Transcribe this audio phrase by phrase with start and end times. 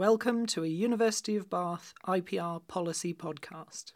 [0.00, 3.92] Welcome to a University of Bath IPR policy podcast.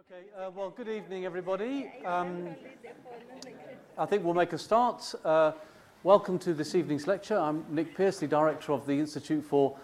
[0.00, 1.92] Okay, uh, well, good evening, everybody.
[2.06, 2.48] Um,
[3.98, 5.14] I think we'll make a start.
[5.22, 5.52] Uh,
[6.02, 7.36] welcome to this evening's lecture.
[7.36, 9.76] I'm Nick the Director of the Institute for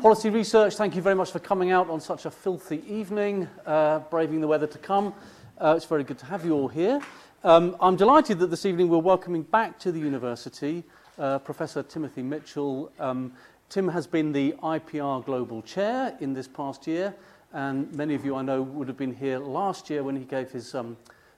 [0.00, 0.74] Policy Research.
[0.74, 4.48] Thank you very much for coming out on such a filthy evening, uh, braving the
[4.48, 5.14] weather to come.
[5.58, 7.00] Uh, it's very good to have you all here.
[7.44, 10.82] Um, I'm delighted that this evening we're welcoming back to the university
[11.18, 12.92] uh, Professor Timothy Mitchell.
[12.98, 13.32] Um,
[13.72, 17.14] Tim has been the IPR Global Chair in this past year,
[17.54, 20.50] and many of you I know would have been here last year when he gave
[20.50, 20.94] his um,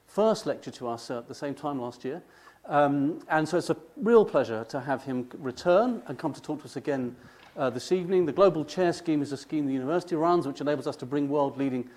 [0.09, 2.21] first lecture to us at the same time last year.
[2.67, 6.59] Um, and so it's a real pleasure to have him return and come to talk
[6.59, 7.15] to us again
[7.57, 8.27] uh, this evening.
[8.27, 11.29] The Global Chair Scheme is a scheme the university runs which enables us to bring
[11.29, 11.89] world-leading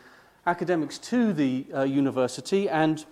[0.45, 3.03] academics to the uh, university, and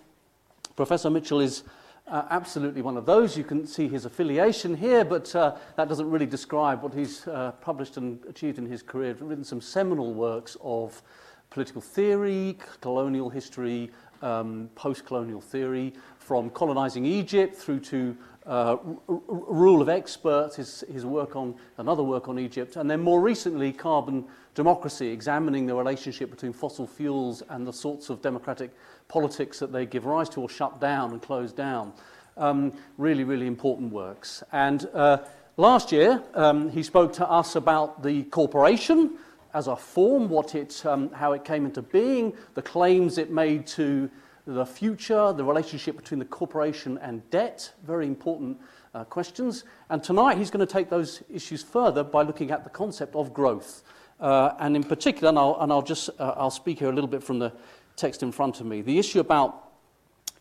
[0.76, 1.63] Professor Mitchell is
[2.07, 3.37] uh, absolutely one of those.
[3.37, 7.51] You can see his affiliation here, but uh, that doesn't really describe what he's uh,
[7.61, 9.13] published and achieved in his career.
[9.13, 11.01] He's written some seminal works of
[11.49, 19.90] political theory, colonial history, um, post-colonial theory, from colonizing Egypt through to uh, rule of
[19.90, 24.25] experts, his, his work on another work on Egypt, and then more recently carbon
[24.55, 28.71] democracy, examining the relationship between fossil fuels and the sorts of democratic
[29.07, 31.93] politics that they give rise to or shut down and close down.
[32.37, 34.43] Um, really, really important works.
[34.51, 35.20] And uh,
[35.57, 39.17] last year, um, he spoke to us about the corporation
[39.53, 43.67] as a form, what it, um, how it came into being, the claims it made
[43.67, 44.09] to
[44.47, 48.57] the future, the relationship between the corporation and debt, very important
[48.93, 49.63] uh, questions.
[49.90, 53.34] And tonight he's going to take those issues further by looking at the concept of
[53.34, 53.84] growth.
[54.20, 57.10] Uh, and in particular, and I'll, and I'll just uh, I'll speak here a little
[57.10, 57.52] bit from the
[57.96, 59.63] text in front of me, the issue about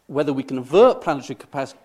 [0.06, 1.36] whether we can avert planetary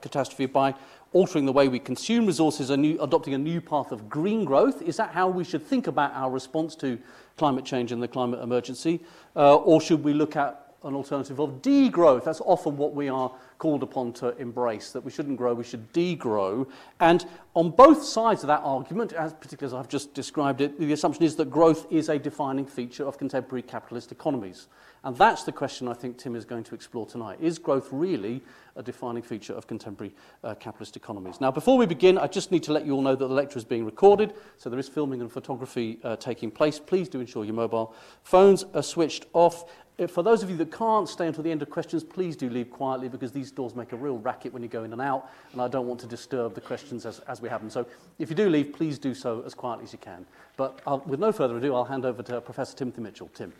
[0.02, 0.76] catastrophe by
[1.14, 4.82] altering the way we consume resources, and new, adopting a new path of green growth.
[4.82, 7.00] Is that how we should think about our response to
[7.38, 9.00] climate change and the climate emergency?
[9.36, 12.23] Uh, or should we look at an alternative of degrowth.
[12.23, 15.92] That's often what we are called upon to embrace, that we shouldn't grow, we should
[15.92, 16.67] degrow.
[16.99, 20.93] And on both sides of that argument, as particularly as I've just described it, the
[20.93, 24.67] assumption is that growth is a defining feature of contemporary capitalist economies.
[25.04, 27.37] And that's the question I think Tim is going to explore tonight.
[27.42, 28.42] Is growth really
[28.75, 31.39] a defining feature of contemporary uh, capitalist economies?
[31.39, 33.58] Now, before we begin, I just need to let you all know that the lecture
[33.58, 36.80] is being recorded, so there is filming and photography uh, taking place.
[36.80, 37.93] Please do ensure your mobile
[38.23, 39.65] phones are switched off.
[40.08, 42.71] For those of you that can't stay until the end of questions, please do leave
[42.71, 45.61] quietly because these doors make a real racket when you go in and out, and
[45.61, 47.70] I don't want to disturb the questions as, as we have them.
[47.70, 47.86] So
[48.17, 50.26] if you do leave, please do so as quietly as you can.
[50.55, 53.30] But I'll, with no further ado, I'll hand over to Professor Timothy Mitchell.
[53.33, 53.52] Tim.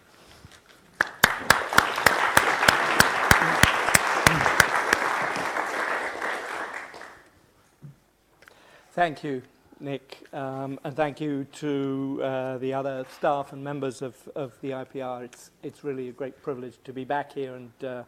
[8.92, 9.42] Thank you,
[9.82, 14.72] Nick, um, and thank you to uh, the other staff and members of, of the
[14.72, 15.24] IPR.
[15.24, 18.04] It's, it's really a great privilege to be back here and uh,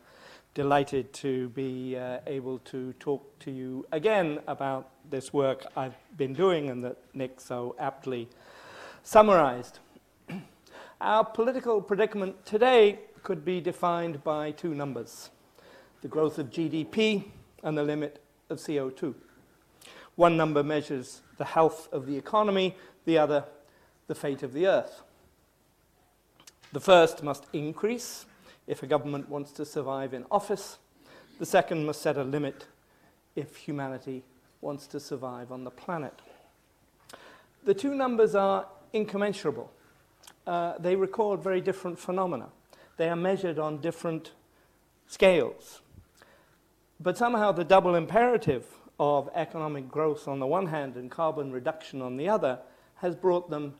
[0.53, 6.33] delighted to be uh, able to talk to you again about this work I've been
[6.33, 8.27] doing and that Nick so aptly
[9.03, 9.79] summarized.
[11.01, 15.29] Our political predicament today could be defined by two numbers
[16.01, 17.25] the growth of GDP
[17.63, 19.13] and the limit of CO2.
[20.15, 22.75] One number measures the health of the economy,
[23.05, 23.43] the other,
[24.05, 25.01] the fate of the earth.
[26.71, 28.27] The first must increase
[28.67, 30.77] if a government wants to survive in office.
[31.39, 32.67] The second must set a limit
[33.35, 34.21] if humanity
[34.61, 36.13] wants to survive on the planet.
[37.63, 39.71] The two numbers are incommensurable.
[40.45, 42.49] Uh, they record very different phenomena.
[42.97, 44.33] They are measured on different
[45.07, 45.81] scales.
[46.99, 48.67] But somehow the double imperative
[49.01, 52.59] of economic growth on the one hand and carbon reduction on the other
[52.97, 53.73] has brought them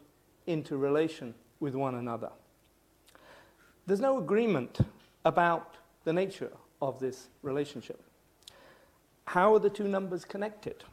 [0.48, 2.32] into relation with one another.
[3.86, 4.80] There's no agreement
[5.24, 6.52] about the nature
[6.82, 8.02] of this relationship.
[9.26, 10.84] How are the two numbers connected?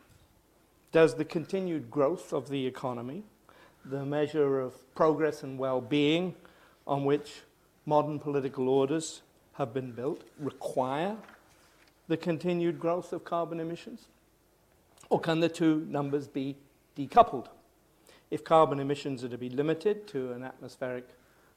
[0.92, 3.22] Does the continued growth of the economy,
[3.86, 6.34] the measure of progress and well being
[6.86, 7.40] on which
[7.86, 9.22] modern political orders
[9.54, 11.16] have been built, require
[12.08, 14.08] the continued growth of carbon emissions?
[15.10, 16.56] Or can the two numbers be
[16.96, 17.46] decoupled?
[18.30, 21.08] If carbon emissions are to be limited to an atmospheric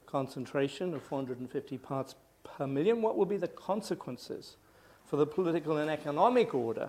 [0.06, 2.14] concentration of 450 parts
[2.44, 4.56] per million, what will be the consequences
[5.04, 6.88] for the political and economic order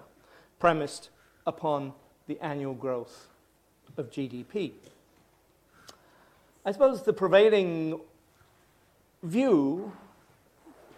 [0.59, 1.09] premised
[1.45, 1.93] upon
[2.27, 3.27] the annual growth
[3.97, 4.71] of GDP?
[6.65, 7.99] I suppose the prevailing
[9.21, 9.91] view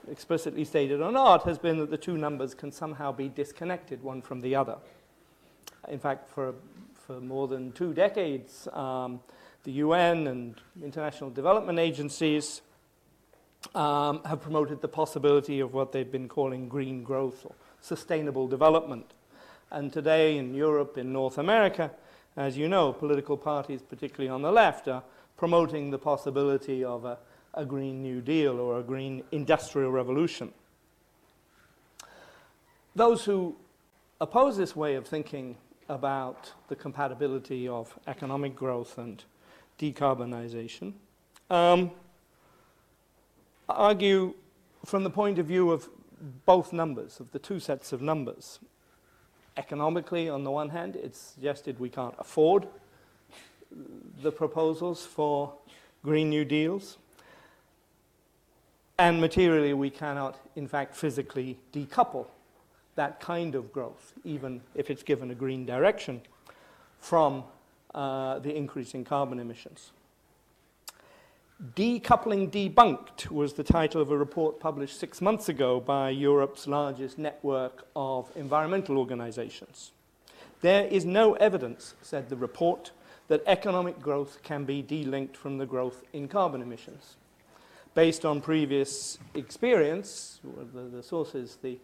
[0.10, 4.22] explicitly stated or not, has been that the two numbers can somehow be disconnected one
[4.22, 4.78] from the other.
[5.88, 6.56] In fact, for,
[6.94, 8.68] for more than two decades.
[8.74, 9.20] Um,
[9.64, 12.62] the UN and international development agencies
[13.74, 19.14] um, have promoted the possibility of what they've been calling green growth or sustainable development.
[19.72, 21.92] And today in Europe, in North America,
[22.38, 25.04] as you know, political parties, particularly on the left, are
[25.36, 27.18] promoting the possibility of a,
[27.56, 30.54] a Green New Deal or a Green Industrial Revolution.
[32.96, 33.56] Those who
[34.22, 35.58] oppose this way of thinking
[35.90, 39.24] about the compatibility of economic growth and
[39.80, 40.94] decarbonization
[41.50, 41.92] um,
[43.70, 44.34] argue
[44.86, 45.90] from the point of view of
[46.46, 48.60] both numbers, of the two sets of numbers.
[49.58, 52.68] Economically, on the one hand, it's suggested we can't afford
[54.22, 55.54] the proposals for
[56.04, 56.98] Green New Deals.
[58.98, 62.28] And materially, we cannot, in fact, physically decouple
[62.96, 66.22] that kind of growth, even if it's given a green direction,
[67.00, 67.44] from
[67.94, 69.92] uh, the increase in carbon emissions.
[71.76, 77.18] Decoupling Debunked was the title of a report published six months ago by Europe's largest
[77.18, 79.92] network of environmental organizations.
[80.62, 82.92] There is no evidence, said the report,
[83.30, 87.16] that economic growth can be delinked from the growth in carbon emissions.
[87.94, 90.40] Based on previous experience,
[90.74, 91.80] the, the sources the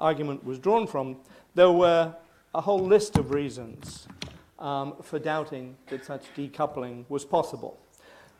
[0.00, 1.16] argument was drawn from,
[1.54, 2.14] there were
[2.54, 4.08] a whole list of reasons
[4.58, 7.78] um, for doubting that such decoupling was possible.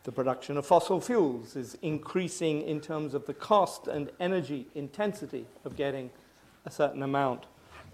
[0.03, 5.45] The production of fossil fuels is increasing in terms of the cost and energy intensity
[5.63, 6.09] of getting
[6.65, 7.45] a certain amount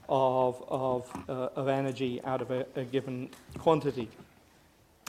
[0.09, 4.09] of, of, uh, of energy out of a, a given quantity.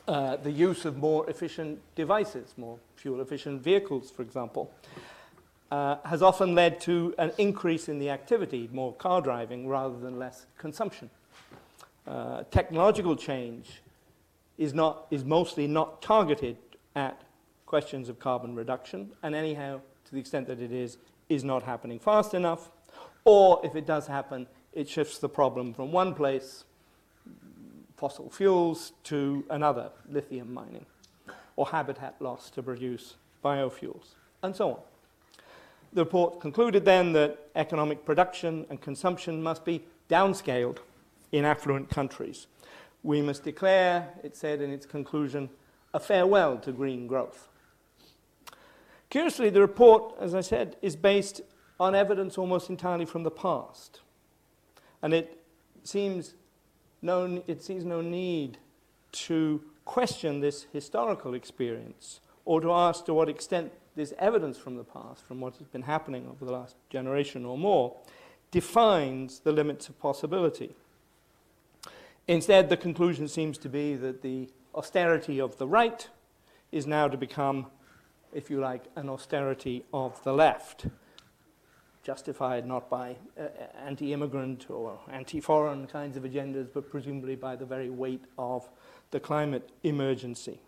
[0.08, 4.72] Uh, the use of more efficient devices, more fuel efficient vehicles, for example,
[5.70, 10.19] uh, has often led to an increase in the activity, more car driving rather than
[10.19, 11.11] less consumption.
[12.06, 13.82] Uh, technological change
[14.56, 16.56] is, not, is mostly not targeted
[16.97, 17.23] at
[17.67, 20.97] questions of carbon reduction, and anyhow, to the extent that it is,
[21.29, 22.71] is not happening fast enough.
[23.25, 26.64] Or if it does happen, it shifts the problem from one place,
[27.97, 30.87] fossil fuels, to another, lithium mining,
[31.56, 34.79] or habitat loss to produce biofuels, and so on.
[35.93, 40.79] The report concluded then that economic production and consumption must be downscaled
[41.32, 42.46] in affluent countries.
[43.02, 45.50] We must declare, it said in its conclusion,
[45.94, 47.49] a farewell to green growth.
[49.11, 51.40] Curiously, the report, as I said, is based
[51.81, 54.00] on evidence almost entirely from the past.
[55.00, 55.40] And it
[55.85, 56.35] seems
[57.00, 58.58] no, it sees no need
[59.12, 64.85] to question this historical experience or to ask to what extent this evidence from the
[64.85, 67.97] past, from what has been happening over the last generation or more,
[68.53, 70.75] defines the limits of possibility.
[72.29, 76.09] Instead, the conclusion seems to be that the austerity of the right
[76.71, 77.67] is now to become,
[78.33, 80.87] if you like, an austerity of the left,
[82.05, 83.49] justified not by uh,
[83.85, 88.69] anti immigrant or anti foreign kinds of agendas, but presumably by the very weight of
[89.11, 90.61] the climate emergency.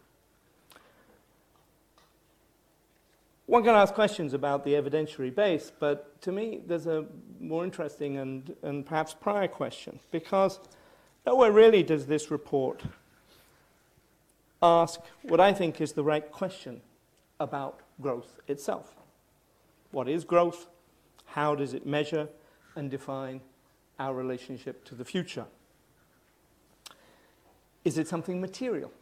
[3.50, 7.04] One can ask questions about the evidentiary base, but to me, there's a
[7.40, 10.60] more interesting and, and perhaps prior question, because
[11.26, 12.80] nowhere really does this report
[14.62, 16.80] ask what I think is the right question
[17.40, 18.94] about growth itself.
[19.90, 20.68] What is growth?
[21.24, 22.28] How does it measure
[22.76, 23.40] and define
[23.98, 25.46] our relationship to the future?
[27.84, 28.92] Is it something material?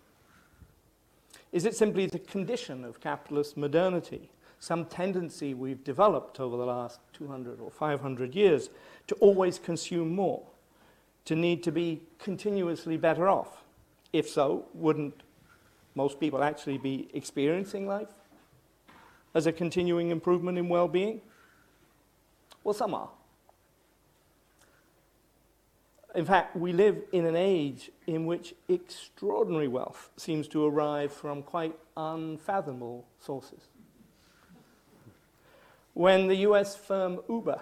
[1.52, 7.00] Is it simply the condition of capitalist modernity, some tendency we've developed over the last
[7.12, 8.70] 200 or 500 years
[9.06, 10.42] to always consume more,
[11.24, 13.64] to need to be continuously better off?
[14.12, 15.22] If so, wouldn't
[15.94, 18.08] most people actually be experiencing life
[19.34, 21.20] as a continuing improvement in well being?
[22.64, 23.10] Well, some are.
[26.14, 31.42] In fact, we live in an age in which extraordinary wealth seems to arrive from
[31.42, 33.68] quite unfathomable sources.
[35.98, 37.60] When the US firm Uber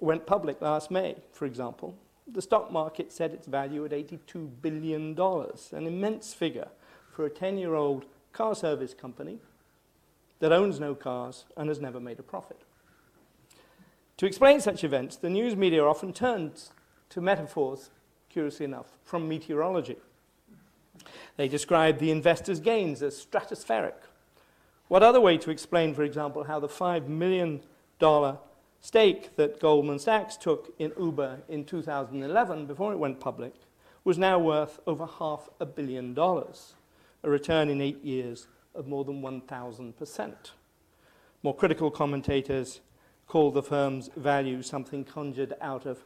[0.00, 1.96] went public last May, for example,
[2.26, 6.66] the stock market set its value at $82 billion, an immense figure
[7.12, 9.38] for a 10 year old car service company
[10.40, 12.60] that owns no cars and has never made a profit.
[14.16, 16.72] To explain such events, the news media often turns
[17.10, 17.90] to metaphors,
[18.28, 19.98] curiously enough, from meteorology.
[21.36, 24.02] They describe the investor's gains as stratospheric.
[24.88, 27.60] What other way to explain, for example, how the $5 million
[28.80, 33.54] stake that Goldman Sachs took in Uber in 2011 before it went public
[34.04, 36.74] was now worth over half a billion dollars,
[37.24, 40.34] a return in eight years of more than 1,000%.
[41.42, 42.80] More critical commentators
[43.26, 46.04] call the firm's value something conjured out of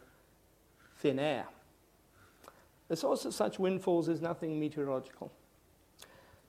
[0.97, 1.47] thin air.
[2.89, 5.31] The source of such windfalls is nothing meteorological.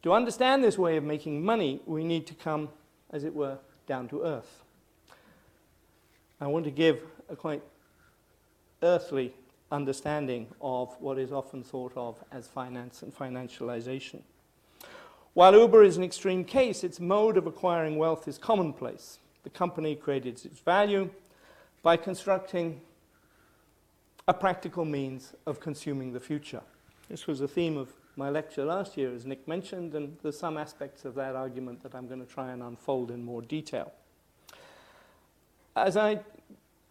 [0.04, 2.70] To understand this way of making money, we need to come,
[3.12, 4.64] as it were, down to earth.
[6.40, 7.62] I want to give a quite
[8.82, 9.34] earthly
[9.72, 14.22] understanding of what is often thought of as finance and financialization.
[15.34, 19.20] While Uber is an extreme case, its mode of acquiring wealth is commonplace.
[19.44, 21.10] The company created its value
[21.84, 22.82] by constructing
[24.28, 26.62] a practical means of consuming the future.
[27.08, 30.58] This was a theme of my lecture last year, as Nick mentioned, and there's some
[30.58, 33.92] aspects of that argument that I'm going to try and unfold in more detail.
[35.76, 36.20] As I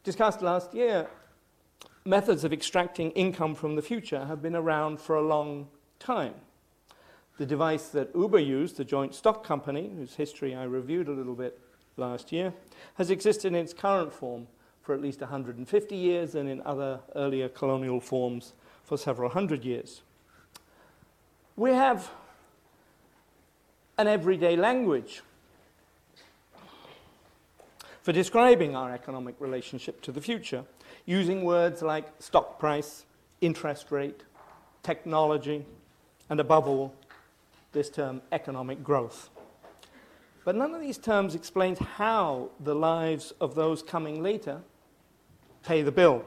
[0.03, 1.07] discussed last year,
[2.05, 6.35] methods of extracting income from the future have been around for a long time.
[7.37, 11.35] The device that Uber used, the joint stock company, whose history I reviewed a little
[11.35, 11.59] bit
[11.97, 12.53] last year,
[12.95, 14.47] has existed in its current form
[14.83, 20.03] for at least 150 years and in other earlier colonial forms for several hundred years.
[21.61, 22.11] We have
[23.99, 25.21] an everyday language
[28.01, 30.65] for describing our economic relationship to the future,
[31.05, 33.05] using words like stock price,
[33.43, 34.23] interest rate,
[34.83, 35.67] technology,
[36.31, 36.95] and above all,
[37.73, 39.29] this term economic growth.
[40.47, 44.63] But none of these terms explains how the lives of those coming later
[45.63, 46.25] pay the bill.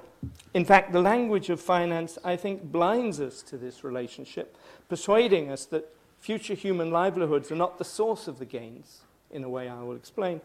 [0.54, 4.56] In fact, the language of finance, I think, blinds us to this relationship,
[4.88, 9.02] persuading us that future human livelihoods are not the source of the gains,
[9.32, 10.42] in a way I will explain,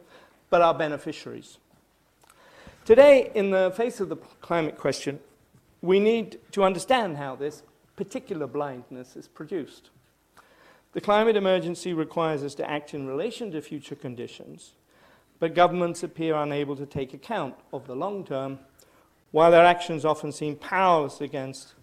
[0.51, 1.59] but are beneficiaries.
[2.85, 5.21] Today, in the face of the climate question,
[5.83, 7.63] we need to understand how this
[7.97, 9.91] particular blindness is produced.
[10.93, 14.73] The climate emergency requires us to act in relation to future conditions,
[15.39, 18.59] but governments appear unable to take account of the long term,
[19.31, 21.75] while their actions often seem powerless against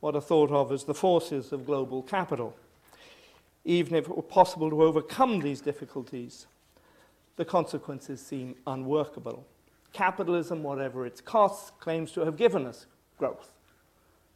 [0.00, 2.56] what are thought of as the forces of global capital.
[3.64, 6.46] Even if it were possible to overcome these difficulties,
[7.36, 9.46] the consequences seem unworkable.
[9.92, 12.86] Capitalism, whatever its costs, claims to have given us
[13.18, 13.52] growth.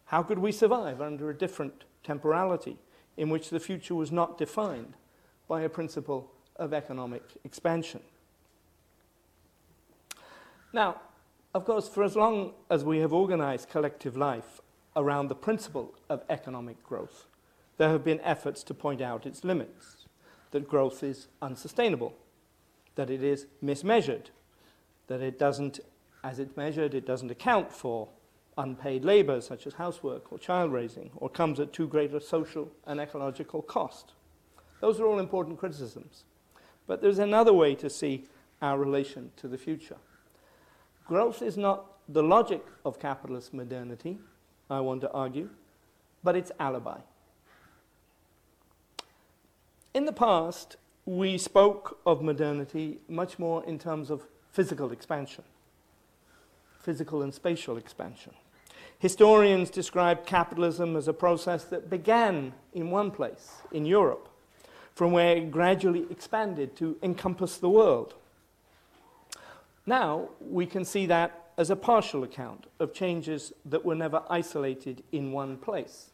[0.06, 2.78] How could we survive under a different temporality?
[3.16, 4.94] in which the future was not defined
[5.48, 8.00] by a principle of economic expansion.
[10.72, 11.00] Now,
[11.56, 14.60] of course, for as long as we have organized collective life
[14.94, 17.24] around the principle of economic growth,
[17.78, 20.06] there have been efforts to point out its limits,
[20.50, 22.14] that growth is unsustainable,
[22.94, 24.26] that it is mismeasured,
[25.06, 25.80] that it doesn't,
[26.22, 28.10] as it's measured, it doesn't account for
[28.58, 32.70] unpaid labor, such as housework or child raising, or comes at too great a social
[32.86, 34.12] and ecological cost.
[34.82, 36.24] Those are all important criticisms.
[36.86, 38.26] But there's another way to see
[38.60, 39.96] our relation to the future.
[41.08, 44.18] Growth is not the logic of capitalist modernity,
[44.68, 45.50] I want to argue,
[46.24, 46.98] but its alibi.
[49.94, 55.44] In the past, we spoke of modernity much more in terms of physical expansion,
[56.80, 58.34] physical and spatial expansion.
[58.98, 64.28] Historians describe capitalism as a process that began in one place, in Europe,
[64.94, 68.14] from where it gradually expanded to encompass the world.
[69.86, 75.04] Now, we can see that as a partial account of changes that were never isolated
[75.12, 76.10] in one place.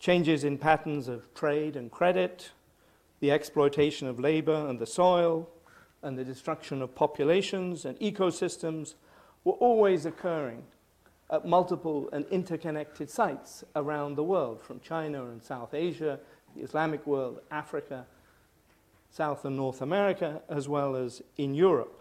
[0.00, 2.50] Changes in patterns of trade and credit,
[3.20, 5.48] the exploitation of labor and the soil,
[6.02, 8.94] and the destruction of populations and ecosystems
[9.44, 10.64] were always occurring
[11.30, 16.18] at multiple and interconnected sites around the world, from China and South Asia,
[16.54, 18.06] the Islamic world, Africa,
[19.10, 21.97] South and North America, as well as in Europe.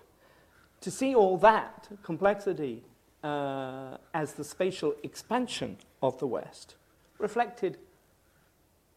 [0.81, 2.83] To see all that complexity
[3.23, 6.75] uh, as the spatial expansion of the West
[7.17, 7.77] reflected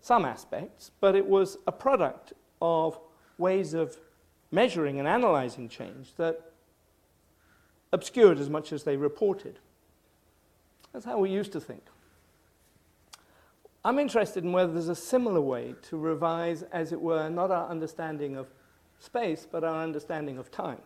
[0.01, 2.99] some aspects, but it was a product of
[3.39, 3.97] ways of
[4.51, 6.53] measuring and analyzing change that
[7.93, 9.59] obscured as much as they reported.
[10.93, 11.83] That's how we used to think.
[13.85, 17.69] I'm interested in whether there's a similar way to revise, as it were, not our
[17.69, 18.49] understanding of
[18.99, 20.83] space, but our understanding of time.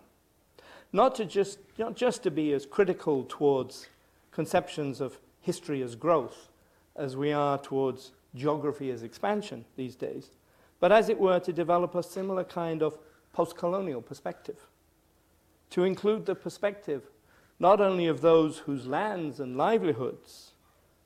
[0.94, 3.88] Not, to just, not just to be as critical towards
[4.30, 6.52] conceptions of history as growth
[6.94, 10.30] as we are towards geography as expansion these days,
[10.78, 12.96] but as it were, to develop a similar kind of
[13.32, 14.68] post colonial perspective.
[15.70, 17.02] To include the perspective
[17.58, 20.52] not only of those whose lands and livelihoods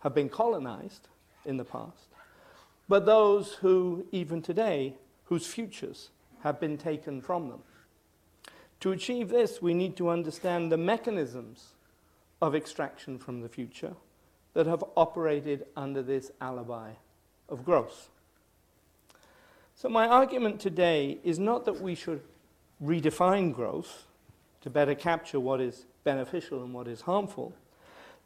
[0.01, 1.09] have been colonized
[1.47, 2.09] in the past,
[2.91, 6.11] but those who, even today, whose futures
[6.43, 7.63] have been taken from them.
[8.81, 11.75] To achieve this, we need to understand the mechanisms
[12.41, 13.95] of extraction from the future
[14.55, 16.93] that have operated under this alibi
[17.49, 18.09] of growth.
[19.75, 22.21] So, my argument today is not that we should
[22.83, 24.05] redefine growth
[24.61, 27.53] to better capture what is beneficial and what is harmful,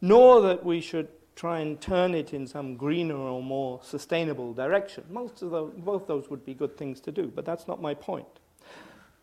[0.00, 5.04] nor that we should try and turn it in some greener or more sustainable direction.
[5.11, 8.40] Most of both those would be good things to do, but that's not my point.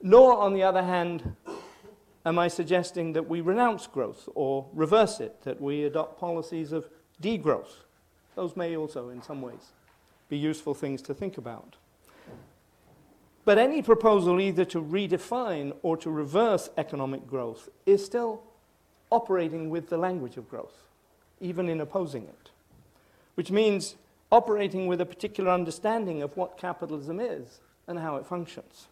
[0.01, 1.35] Nor, on the other hand,
[2.25, 6.89] am I suggesting that we renounce growth or reverse it, that we adopt policies of
[7.21, 7.83] degrowth.
[8.35, 9.71] Those may also, in some ways,
[10.29, 11.75] be useful things to think about.
[13.45, 18.43] But any proposal either to redefine or to reverse economic growth is still
[19.09, 20.83] operating with the language of growth,
[21.41, 22.51] even in opposing it,
[23.33, 23.95] which means
[24.31, 28.88] operating with a particular understanding of what capitalism is and how it functions.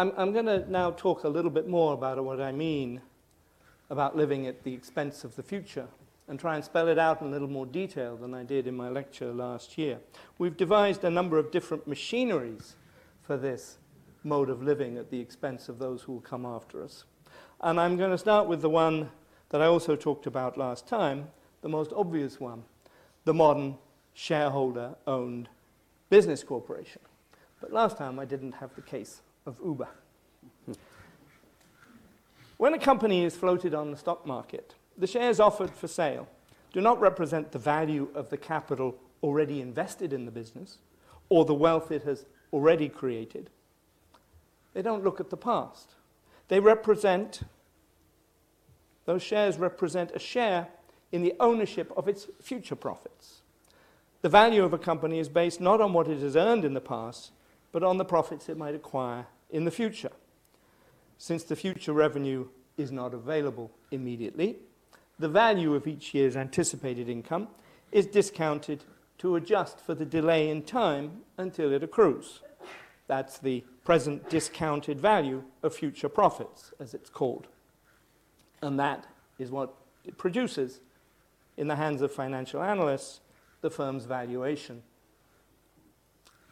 [0.00, 3.00] I'm, I'm going to now talk a little bit more about what I mean
[3.90, 5.88] about living at the expense of the future
[6.28, 8.76] and try and spell it out in a little more detail than I did in
[8.76, 9.98] my lecture last year.
[10.38, 12.76] We've devised a number of different machineries
[13.22, 13.78] for this
[14.22, 17.02] mode of living at the expense of those who will come after us.
[17.60, 19.10] And I'm going to start with the one
[19.48, 21.28] that I also talked about last time,
[21.60, 22.62] the most obvious one
[23.24, 23.76] the modern
[24.14, 25.48] shareholder owned
[26.08, 27.02] business corporation.
[27.60, 29.88] But last time I didn't have the case of Uber.
[32.58, 36.28] When a company is floated on the stock market, the shares offered for sale
[36.72, 40.78] do not represent the value of the capital already invested in the business
[41.30, 43.48] or the wealth it has already created.
[44.74, 45.94] They don't look at the past.
[46.48, 47.40] They represent,
[49.06, 50.68] those shares represent a share
[51.10, 53.40] in the ownership of its future profits.
[54.20, 56.80] The value of a company is based not on what it has earned in the
[56.80, 57.30] past,
[57.72, 60.12] but on the profits it might acquire in the future.
[61.16, 64.56] Since the future revenue is not available immediately,
[65.18, 67.48] the value of each year's anticipated income
[67.90, 68.84] is discounted
[69.18, 72.40] to adjust for the delay in time until it accrues.
[73.08, 77.48] That's the present discounted value of future profits, as it's called.
[78.62, 79.06] And that
[79.38, 80.80] is what it produces,
[81.56, 83.20] in the hands of financial analysts,
[83.60, 84.82] the firm's valuation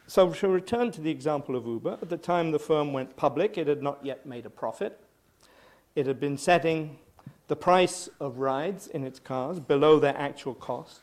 [0.07, 3.57] so to return to the example of Uber, at the time the firm went public,
[3.57, 4.99] it had not yet made a profit.
[5.95, 6.97] It had been setting
[7.49, 11.01] the price of rides in its cars below their actual cost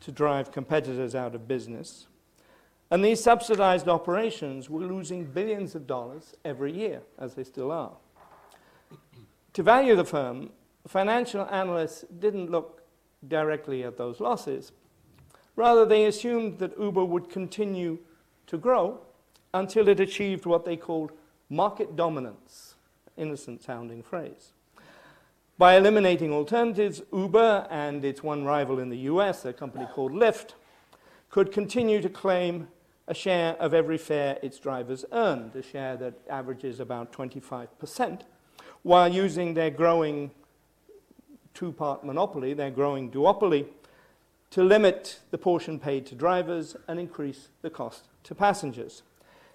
[0.00, 2.06] to drive competitors out of business.
[2.90, 7.92] And these subsidized operations were losing billions of dollars every year, as they still are.
[9.54, 10.50] To value the firm,
[10.86, 12.82] financial analysts didn't look
[13.26, 14.72] directly at those losses.
[15.56, 17.98] Rather, they assumed that Uber would continue
[18.50, 18.98] to grow
[19.54, 21.12] until it achieved what they called
[21.48, 22.74] market dominance,
[23.16, 24.52] innocent sounding phrase.
[25.56, 30.54] By eliminating alternatives, Uber and its one rival in the US, a company called Lyft,
[31.30, 32.66] could continue to claim
[33.06, 38.22] a share of every fare its drivers earned, a share that averages about 25%,
[38.82, 40.32] while using their growing
[41.54, 43.66] two part monopoly, their growing duopoly,
[44.50, 49.02] to limit the portion paid to drivers and increase the cost to passengers.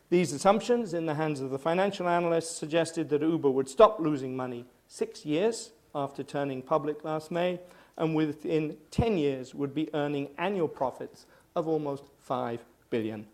[0.09, 4.35] These assumptions, in the hands of the financial analysts, suggested that Uber would stop losing
[4.35, 7.59] money six years after turning public last May,
[7.97, 11.25] and within 10 years would be earning annual profits
[11.55, 13.25] of almost $5 billion.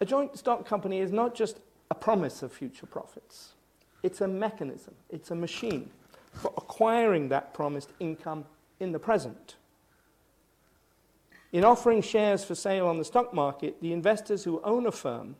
[0.00, 1.58] A joint stock company is not just
[1.90, 3.54] a promise of future profits,
[4.02, 5.90] it's a mechanism, it's a machine
[6.32, 8.44] for acquiring that promised income
[8.80, 9.56] in the present.
[11.52, 15.36] In offering shares for sale on the stock market, the investors who own a firm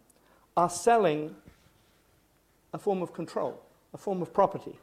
[0.57, 1.35] are selling
[2.73, 4.79] a form of control, a form of property.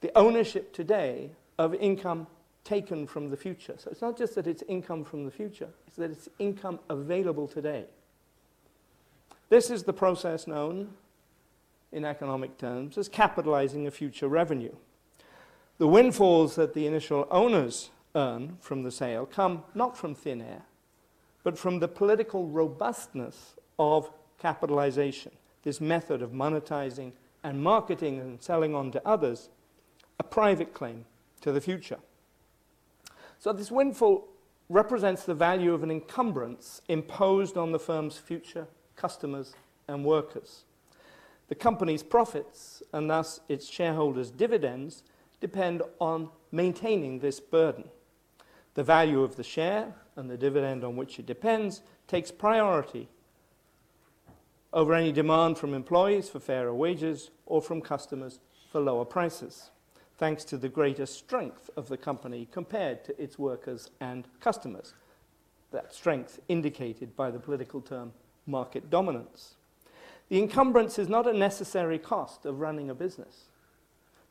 [0.00, 2.26] The ownership today of income
[2.62, 3.74] taken from the future.
[3.78, 7.46] So it's not just that it's income from the future, it's that it's income available
[7.46, 7.84] today.
[9.48, 10.94] This is the process known
[11.92, 14.74] in economic terms as capitalizing a future revenue.
[15.78, 20.62] The windfalls that the initial owners earn from the sale come not from thin air,
[21.42, 28.74] but from the political robustness of capitalization, this method of monetizing and marketing and selling
[28.74, 29.48] on to others
[30.18, 31.04] a private claim
[31.40, 31.98] to the future.
[33.38, 34.28] So, this windfall
[34.68, 39.54] represents the value of an encumbrance imposed on the firm's future customers
[39.88, 40.64] and workers.
[41.48, 45.02] The company's profits, and thus its shareholders' dividends,
[45.40, 47.84] depend on maintaining this burden.
[48.74, 53.08] The value of the share and the dividend on which it depends takes priority
[54.72, 59.70] over any demand from employees for fairer wages or from customers for lower prices,
[60.18, 64.94] thanks to the greater strength of the company compared to its workers and customers.
[65.70, 68.12] That strength indicated by the political term
[68.46, 69.54] market dominance.
[70.28, 73.44] The encumbrance is not a necessary cost of running a business,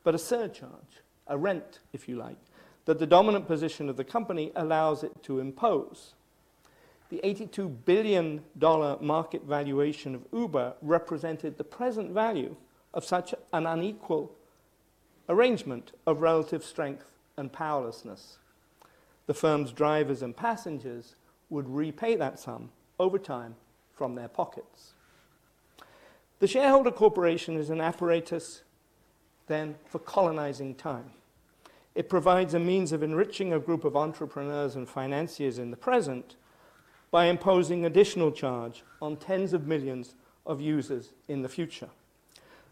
[0.02, 2.36] but a surcharge, a rent, if you like,
[2.84, 6.14] that the dominant position of the company allows it to impose.
[7.10, 8.42] The $82 billion
[9.00, 12.56] market valuation of Uber represented the present value
[12.92, 14.32] of such an unequal
[15.28, 18.38] arrangement of relative strength and powerlessness.
[19.26, 21.16] The firm's drivers and passengers
[21.50, 23.54] would repay that sum over time
[23.92, 24.92] from their pockets.
[26.40, 28.62] The shareholder corporation is an apparatus
[29.46, 31.10] then for colonizing time.
[31.94, 36.36] It provides a means of enriching a group of entrepreneurs and financiers in the present
[37.10, 41.88] by imposing additional charge on tens of millions of users in the future.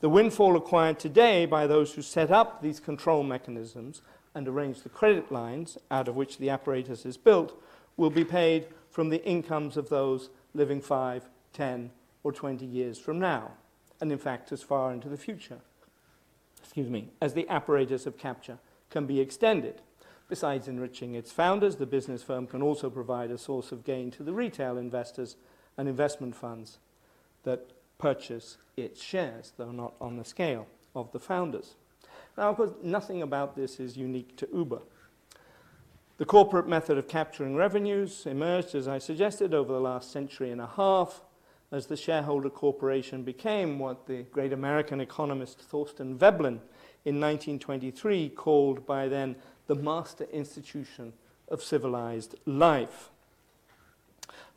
[0.01, 4.03] The windfall acquired today by those who set up these control mechanisms
[4.35, 7.63] and arrange the credit lines out of which the apparatus is built
[7.97, 11.91] will be paid from the incomes of those living 5, 10,
[12.25, 13.53] or 20 years from now,
[14.01, 15.59] and in fact as far into the future.
[16.61, 18.59] Excuse me, as the apparatus of capture
[18.93, 19.81] can be extended.
[20.29, 24.23] Besides enriching its founders, the business firm can also provide a source of gain to
[24.23, 25.37] the retail investors
[25.77, 26.79] and investment funds
[27.43, 31.75] that purchase its shares, though not on the scale of the founders.
[32.39, 34.83] Now, of course, nothing about this is unique to Uber.
[36.19, 40.61] The corporate method of capturing revenues emerged, as I suggested, over the last century and
[40.61, 41.23] a half
[41.71, 46.61] as the shareholder corporation became what the great American economist Thorstein Veblen
[47.05, 49.37] in 1923 called by then
[49.67, 51.13] the master institution
[51.49, 53.11] of civilized life.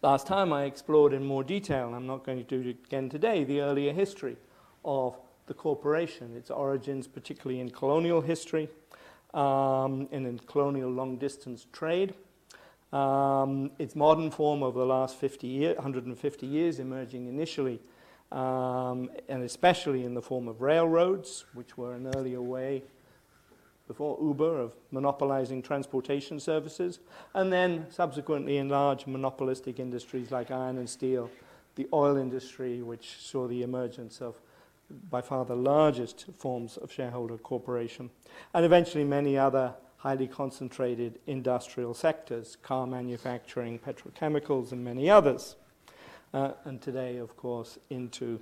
[0.01, 3.09] Last time I explored in more detail, and I'm not going to do it again
[3.09, 4.37] today, the earlier history
[4.83, 8.69] of the corporation, its origins, particularly in colonial history
[9.33, 12.13] um, and in colonial long distance trade.
[12.93, 17.79] Um, its modern form over the last 50 year, 150 years, emerging initially
[18.31, 22.83] um, and especially in the form of railroads, which were an earlier way
[23.87, 26.99] before Uber of monopolizing transportation services,
[27.35, 31.29] and then subsequently in large monopolistic industries like iron and steel,
[31.75, 34.35] the oil industry, which saw the emergence of
[35.09, 38.09] by far the largest forms of shareholder corporation,
[38.53, 45.55] and eventually many other highly concentrated industrial sectors, car manufacturing, petrochemicals, and many others
[46.35, 48.41] uh, and today, of course, into,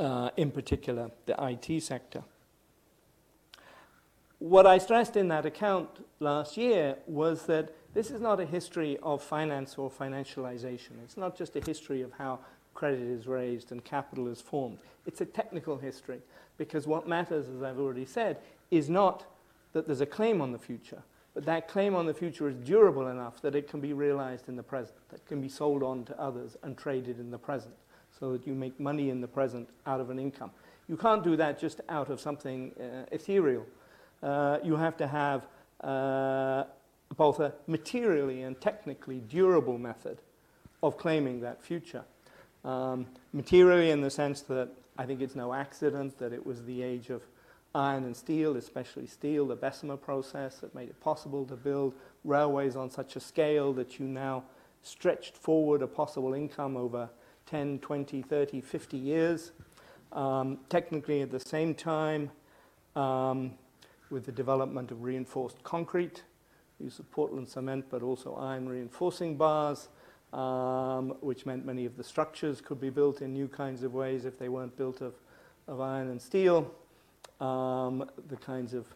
[0.00, 2.22] uh, in particular, the IT sector.
[4.38, 8.98] What I stressed in that account last year was that this is not a history
[9.02, 10.92] of finance or financialization.
[11.04, 12.38] It's not just a history of how
[12.72, 14.78] credit is raised and capital is formed.
[15.06, 16.20] It's a technical history
[16.56, 18.38] because what matters, as I've already said,
[18.70, 19.26] is not
[19.74, 21.02] that there's a claim on the future,
[21.34, 24.56] but that claim on the future is durable enough that it can be realized in
[24.56, 27.74] the present, that can be sold on to others and traded in the present,
[28.18, 30.50] so that you make money in the present out of an income.
[30.88, 33.66] You can't do that just out of something uh, ethereal.
[34.22, 35.46] Uh, you have to have
[35.80, 36.64] uh,
[37.16, 40.18] both a materially and technically durable method
[40.82, 42.04] of claiming that future.
[42.64, 44.68] Um, materially, in the sense that
[44.98, 47.22] I think it's no accident that it was the age of
[47.74, 52.76] iron and steel, especially steel, the Bessemer process that made it possible to build railways
[52.76, 54.44] on such a scale that you now
[54.82, 57.08] stretched forward a possible income over
[57.46, 59.52] 10, 20, 30, 50 years.
[60.12, 62.30] Um, technically, at the same time,
[62.94, 63.52] um,
[64.10, 66.22] with the development of reinforced concrete,
[66.78, 69.88] use of Portland cement, but also iron reinforcing bars,
[70.34, 74.24] um, which meant many of the structures could be built in new kinds of ways
[74.26, 75.14] if they weren't built of,
[75.68, 76.70] of iron and steel
[77.42, 78.86] um, the kinds of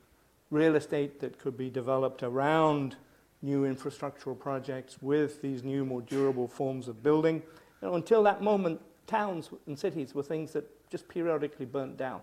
[0.50, 2.96] real estate that could be developed around
[3.42, 7.42] new infrastructural projects with these new, more durable forms of building.
[7.82, 12.20] You know, until that moment, towns and cities were things that just periodically burnt down,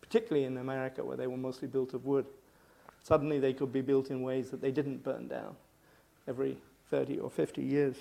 [0.00, 2.26] particularly in America where they were mostly built of wood.
[3.02, 5.56] Suddenly they could be built in ways that they didn't burn down
[6.28, 6.56] every
[6.90, 7.96] 30 or 50 years.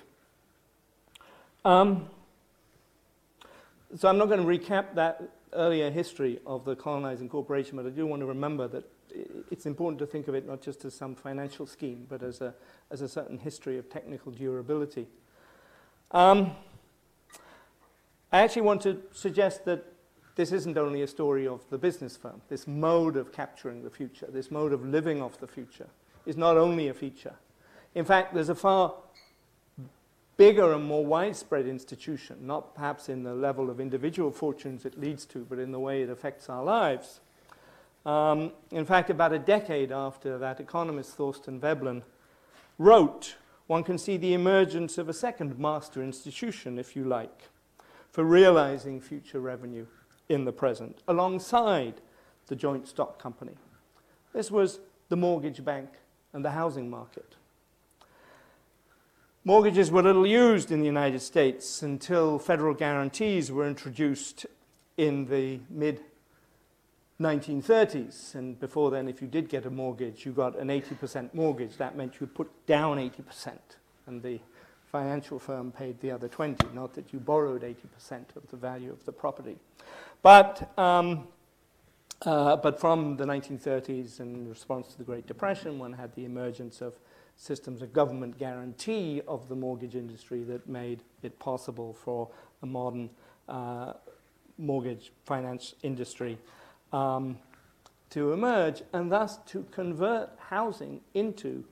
[1.65, 2.07] Um,
[3.95, 7.89] so I'm not going to recap that earlier history of the colonizing corporation, but I
[7.89, 8.83] do want to remember that
[9.49, 12.53] it's important to think of it not just as some financial scheme, but as a,
[12.91, 15.07] as a certain history of technical durability.
[16.11, 16.51] Um,
[18.31, 19.85] I actually want to suggest that
[20.35, 22.41] this isn't only a story of the business firm.
[22.49, 25.87] This mode of capturing the future, this mode of living off the future,
[26.25, 27.33] is not only a feature.
[27.95, 28.93] In fact, there's a far
[30.37, 35.25] bigger and more widespread institution, not perhaps in the level of individual fortunes it leads
[35.25, 37.19] to, but in the way it affects our lives.
[38.05, 42.03] Um, in fact, about a decade after that economist, Thorstein Veblen,
[42.77, 47.49] wrote, one can see the emergence of a second master institution, if you like,
[48.11, 49.87] for realizing future revenue
[50.29, 51.95] in the present, alongside
[52.45, 53.55] the joint stock company.
[54.33, 55.89] This was the mortgage bank
[56.31, 57.36] and the housing market.
[59.47, 64.45] Mortgages were little used in the United States until federal guarantees were introduced
[64.97, 66.01] in the mid
[67.21, 68.35] 1930s.
[68.35, 71.77] And before then, if you did get a mortgage, you got an 80% mortgage.
[71.77, 73.57] That meant you put down 80%,
[74.07, 74.41] and the
[74.91, 79.05] financial firm paid the other 20, not that you borrowed 80% of the value of
[79.05, 79.55] the property.
[80.21, 81.25] But, um,
[82.23, 86.81] uh, but from the 1930s, in response to the Great Depression, one had the emergence
[86.81, 86.95] of
[87.37, 92.27] systems of government guarantee of the mortgage industry that made it possible for
[92.63, 93.09] a modern
[93.47, 93.93] uh,
[94.57, 96.37] mortgage finance industry
[96.91, 97.37] um,
[98.09, 101.63] to emerge and thus to convert housing into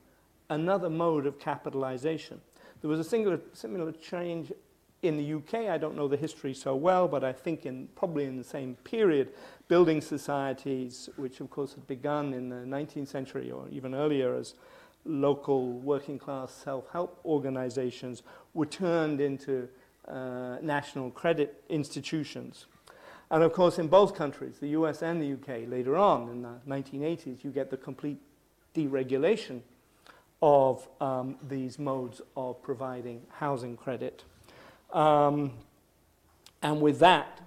[0.50, 2.40] another mode of capitalization.
[2.80, 4.52] There was a singular, similar change
[5.02, 5.68] in the UK.
[5.68, 8.76] I don't know the history so well, but I think in probably in the same
[8.84, 9.30] period,
[9.66, 14.54] building societies, which of course had begun in the 19th century or even earlier as
[15.06, 18.22] local working class self-help organizations
[18.54, 19.68] were turned into
[20.08, 22.66] uh, national credit institutions.
[23.30, 26.58] And of course, in both countries, the US and the UK, later on in the
[26.68, 28.18] 1980s, you get the complete
[28.74, 29.62] deregulation
[30.42, 34.22] of um, these modes of providing housing credit.
[34.92, 35.52] Um,
[36.62, 37.40] and with that,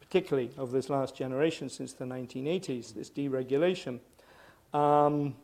[0.00, 4.00] particularly of this last generation since the 1980s, this deregulation,
[4.74, 5.34] um,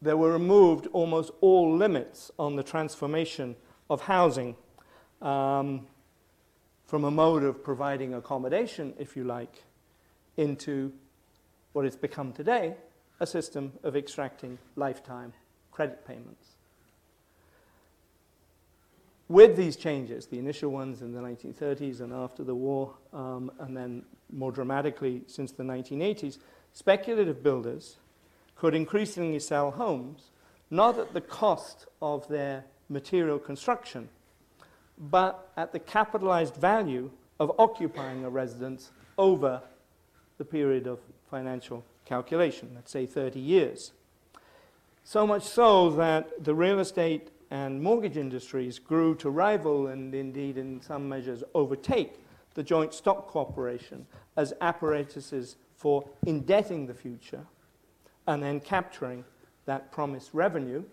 [0.00, 3.56] there were removed almost all limits on the transformation
[3.90, 4.54] of housing
[5.20, 5.86] um,
[6.86, 9.64] from a mode of providing accommodation, if you like,
[10.36, 10.92] into
[11.72, 12.76] what it's become today
[13.20, 15.32] a system of extracting lifetime
[15.72, 16.54] credit payments.
[19.28, 23.76] With these changes, the initial ones in the 1930s and after the war, um, and
[23.76, 26.38] then more dramatically since the 1980s,
[26.72, 27.96] speculative builders
[28.58, 30.30] could increasingly sell homes,
[30.70, 34.08] not at the cost of their material construction,
[34.98, 39.62] but at the capitalized value of occupying a residence over
[40.38, 40.98] the period of
[41.30, 43.92] financial calculation, let's say 30 years.
[45.04, 50.58] So much so that the real estate and mortgage industries grew to rival and indeed
[50.58, 52.14] in some measures overtake
[52.54, 57.46] the joint stock corporation as apparatuses for indebting the future
[58.28, 59.24] and then capturing
[59.64, 60.84] that promised revenue,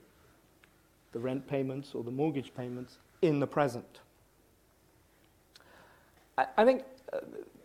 [1.11, 3.99] the rent payments or the mortgage payments, in the present.
[6.37, 7.19] I, I think uh,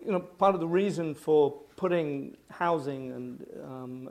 [0.05, 4.11] you know, part of the reason for putting housing and, um,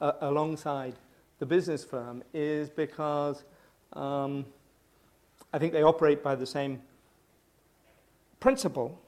[0.00, 0.94] uh, alongside
[1.38, 3.44] the business firm is because
[3.92, 4.46] um,
[5.52, 6.80] I think they operate by the same
[8.40, 8.98] principle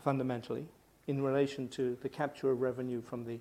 [0.00, 0.66] fundamentally
[1.08, 3.40] in relation to the capture of revenue from the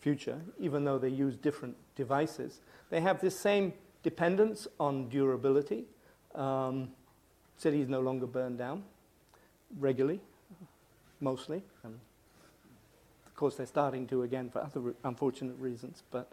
[0.00, 2.60] future, even though they use different devices.
[2.88, 5.84] They have this same dependence on durability.
[6.34, 6.90] Um,
[7.56, 8.82] cities no longer burn down
[9.78, 10.20] regularly,
[11.20, 11.62] mostly.
[11.84, 11.98] And
[13.26, 16.32] of course, they're starting to again for other unfortunate reasons, but,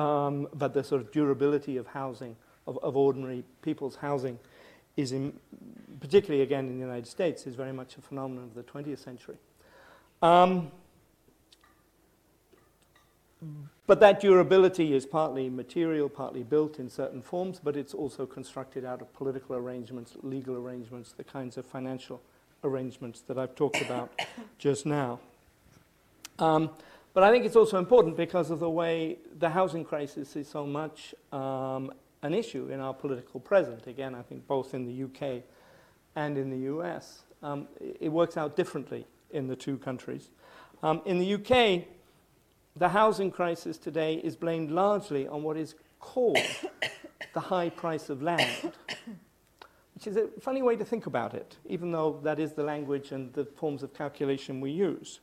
[0.00, 4.38] um, but the sort of durability of housing, of, of ordinary people's housing,
[4.96, 5.32] is in,
[6.00, 9.36] particularly again in the United States, is very much a phenomenon of the 20th century.
[10.20, 10.70] Um,
[13.86, 18.84] but that durability is partly material, partly built in certain forms, but it's also constructed
[18.84, 22.22] out of political arrangements, legal arrangements, the kinds of financial
[22.64, 24.10] arrangements that I've talked about
[24.58, 25.18] just now.
[26.38, 26.70] Um,
[27.14, 30.66] but I think it's also important because of the way the housing crisis is so
[30.66, 33.86] much um, an issue in our political present.
[33.86, 35.42] Again, I think both in the UK
[36.16, 37.22] and in the US.
[37.42, 40.30] Um, it works out differently in the two countries.
[40.82, 41.84] Um, in the UK,
[42.76, 46.38] the housing crisis today is blamed largely on what is called
[47.34, 48.72] the high price of land,
[49.94, 53.12] which is a funny way to think about it, even though that is the language
[53.12, 55.20] and the forms of calculation we use.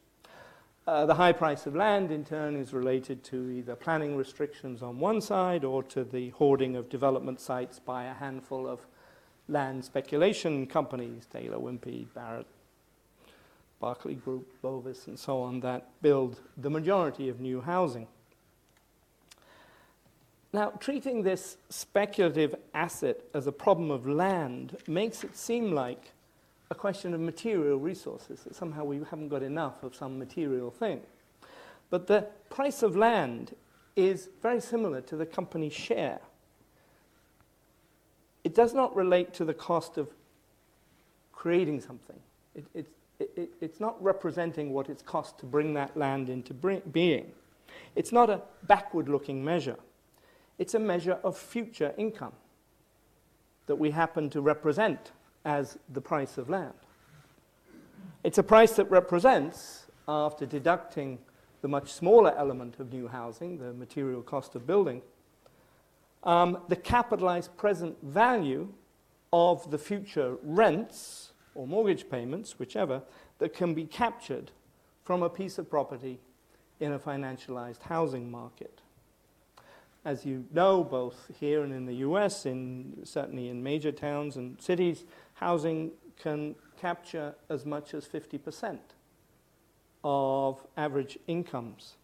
[0.88, 4.98] Uh, the high price of land, in turn, is related to either planning restrictions on
[4.98, 8.88] one side or to the hoarding of development sites by a handful of
[9.48, 12.46] land speculation companies, Taylor Wimpey, Barratt,
[13.80, 18.08] Berkeley Group, Bovis, and so on, that build the majority of new housing.
[20.52, 26.12] Now, treating this speculative asset as a problem of land makes it seem like
[26.72, 31.02] a question of material resources, that somehow we haven't got enough of some material thing.
[31.90, 33.56] But the price of land
[33.96, 36.20] is very similar to the company's share.
[38.44, 40.10] It does not relate to the cost of
[41.32, 42.20] creating something.
[42.56, 47.32] It, it's, it, it's not representing what it's cost to bring that land into being.
[47.96, 49.78] It's not a backward looking measure.
[50.58, 52.34] It's a measure of future income
[53.68, 55.12] that we happen to represent
[55.46, 56.74] as the price of land.
[58.24, 61.20] It's a price that represents, after deducting
[61.62, 65.02] the much smaller element of new housing, the material cost of building,
[66.24, 68.68] um, the capitalized present value
[69.32, 71.29] of the future rents
[71.60, 73.02] or mortgage payments, whichever,
[73.40, 74.50] that can be captured
[75.04, 76.18] from a piece of property
[76.80, 78.80] in a financialized housing market.
[80.06, 84.60] As you know, both here and in the US, in, certainly in major towns and
[84.62, 88.80] cities, housing can capture as much as 50%
[90.06, 91.98] of average incomes.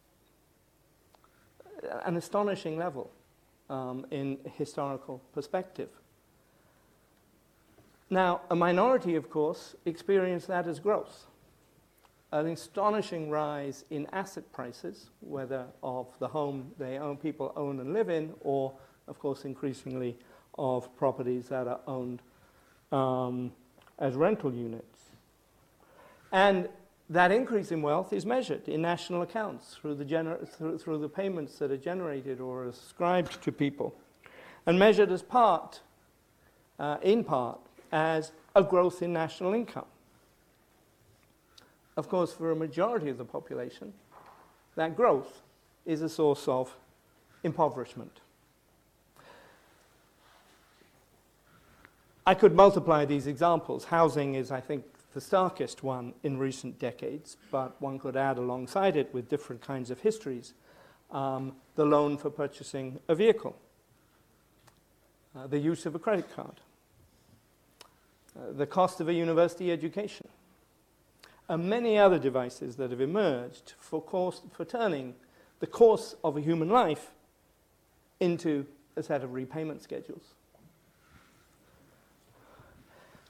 [2.04, 3.10] An astonishing level
[3.70, 5.88] um, in historical perspective.
[8.10, 11.26] Now, a minority, of course, experience that as growth.
[12.32, 17.94] An astonishing rise in asset prices, whether of the home they own, people own and
[17.94, 18.74] live in, or,
[19.08, 20.18] of course, increasingly
[20.58, 22.22] of properties that are owned
[22.92, 23.52] um,
[24.00, 25.10] as rental units.
[26.32, 26.70] And
[27.10, 31.10] that increase in wealth is measured in national accounts through the, gener- through, through the
[31.10, 33.96] payments that are generated or ascribed to people,
[34.66, 35.82] and measured as part,
[36.80, 37.60] uh, in part,
[37.96, 39.86] as a growth in national income.
[41.96, 43.94] Of course, for a majority of the population,
[44.76, 45.42] that growth
[45.86, 46.76] is a source of
[47.42, 48.20] impoverishment.
[52.26, 53.86] I could multiply these examples.
[53.86, 58.98] Housing is, I think, the starkest one in recent decades, but one could add alongside
[58.98, 60.54] it with different kinds of histories
[61.12, 63.56] um, the loan for purchasing a vehicle,
[65.34, 66.60] uh, the use of a credit card,
[68.38, 70.28] uh, the cost of a university education,
[71.48, 75.14] and many other devices that have emerged for, course, for turning
[75.60, 77.12] the course of a human life
[78.20, 80.34] into a set of repayment schedules.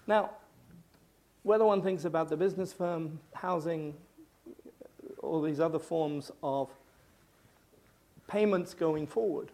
[0.08, 0.32] Now,
[1.44, 3.94] whether one thinks about the business firm, housing,
[5.22, 6.70] all these other forms of
[8.28, 9.52] payments going forward,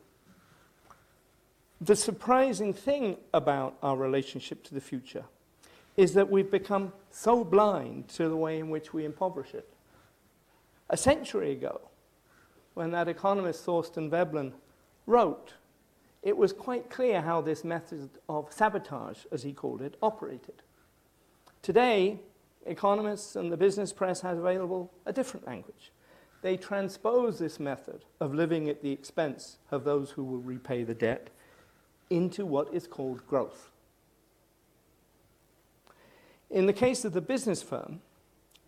[1.82, 5.26] the surprising thing about our relationship to the future
[5.98, 9.70] is that we've become so blind to the way in which we impoverish it.
[10.90, 11.82] A century ago,
[12.74, 14.54] when that economist Thorstein Veblen
[15.06, 15.54] wrote,
[16.24, 20.62] it was quite clear how this method of sabotage, as he called it, operated.
[21.62, 22.20] Today,
[22.66, 25.92] economists and the business press have available a different language.
[26.42, 30.96] They transpose this method of living at the expense of those who will repay the
[30.96, 31.30] debt
[32.10, 33.71] into what is called growth.
[36.52, 38.02] In the case of the business firm,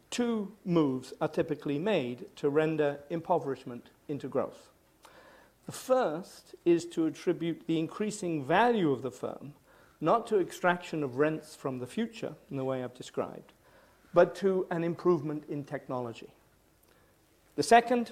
[0.09, 4.69] two moves are typically made to render impoverishment into growth.
[5.65, 9.53] The first is to attribute the increasing value of the firm
[9.99, 13.53] not to extraction of rents from the future in the way I've described,
[14.13, 16.29] but to an improvement in technology.
[17.55, 18.11] The second,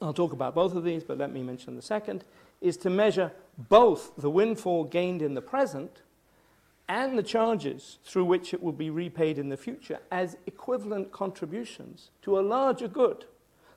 [0.00, 2.24] I'll talk about both of these, but let me mention the second,
[2.60, 6.02] is to measure both the windfall gained in the present
[6.88, 12.10] and the charges through which it will be repaid in the future as equivalent contributions
[12.22, 13.24] to a larger good,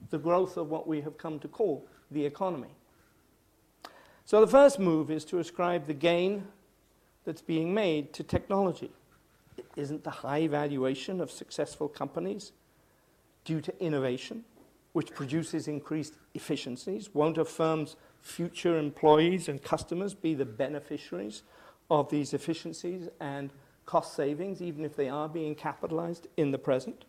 [0.09, 2.75] the growth of what we have come to call the economy.
[4.25, 6.47] So the first move is to ascribe the gain
[7.23, 8.91] that's being made to technology.
[9.75, 12.51] Isn't the high valuation of successful companies
[13.45, 14.43] due to innovation,
[14.91, 17.09] which produces increased efficiencies?
[17.13, 21.43] Won't a firm's future employees and customers be the beneficiaries
[21.89, 23.51] of these efficiencies and
[23.85, 27.05] cost savings, even if they are being capitalized in the present?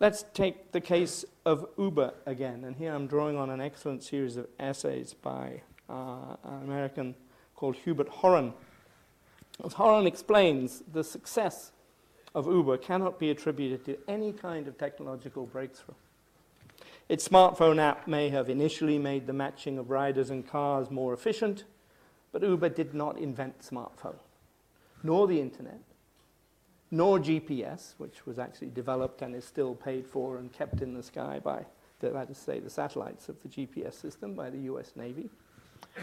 [0.00, 2.64] Let's take the case of Uber again.
[2.64, 5.60] And here I'm drawing on an excellent series of essays by
[5.90, 7.14] uh, an American
[7.54, 8.54] called Hubert Horan.
[9.62, 11.72] As Horan explains, the success
[12.34, 15.94] of Uber cannot be attributed to any kind of technological breakthrough.
[17.10, 21.64] Its smartphone app may have initially made the matching of riders and cars more efficient,
[22.32, 24.18] but Uber did not invent smartphone,
[25.02, 25.80] nor the internet,
[26.90, 31.02] nor GPS, which was actually developed and is still paid for and kept in the
[31.02, 31.64] sky by,
[32.02, 35.30] let us say, the satellites of the GPS system by the US Navy,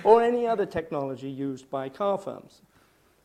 [0.04, 2.62] or any other technology used by car firms.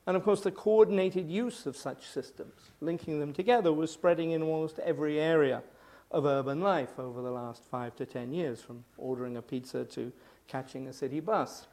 [0.07, 4.42] And of course, the coordinated use of such systems, linking them together, was spreading in
[4.42, 5.62] almost every area
[6.11, 10.12] of urban life over the last five to ten years, from ordering a pizza to
[10.48, 11.68] catching a city bus.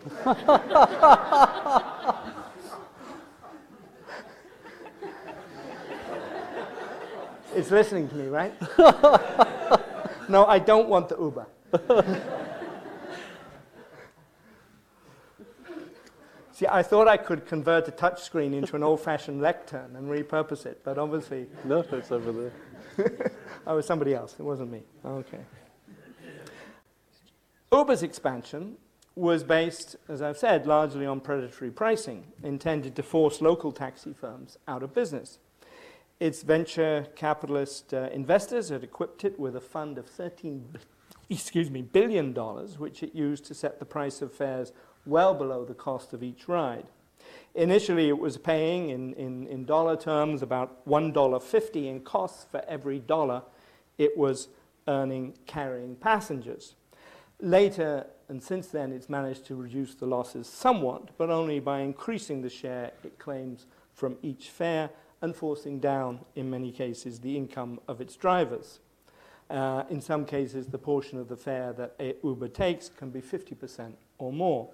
[7.54, 8.54] it's listening to me, right?
[10.30, 11.46] no, I don't want the Uber.
[16.52, 20.80] See, I thought I could convert a touchscreen into an old-fashioned lectern and repurpose it,
[20.82, 21.46] but obviously...
[21.64, 22.52] No, it's over there.
[23.66, 24.36] oh, it was somebody else.
[24.38, 24.82] It wasn't me.
[25.04, 25.40] Okay.
[27.72, 28.76] Uber's expansion
[29.14, 34.56] was based, as I've said, largely on predatory pricing, intended to force local taxi firms
[34.68, 35.38] out of business.
[36.20, 40.78] Its venture capitalist uh, investors had equipped it with a fund of 13
[41.30, 44.72] excuse me, billion dollars, which it used to set the price of fares
[45.06, 46.86] well below the cost of each ride.
[47.54, 52.98] Initially, it was paying in, in, in dollar terms about $1.50 in costs for every
[52.98, 53.42] dollar
[53.96, 54.48] it was
[54.88, 56.74] earning carrying passengers.
[57.40, 62.42] Later, and since then, it's managed to reduce the losses somewhat, but only by increasing
[62.42, 64.88] the share it claims from each fare
[65.20, 68.78] and forcing down, in many cases, the income of its drivers.
[69.50, 73.94] Uh, in some cases, the portion of the fare that Uber takes can be 50%
[74.18, 74.68] or more.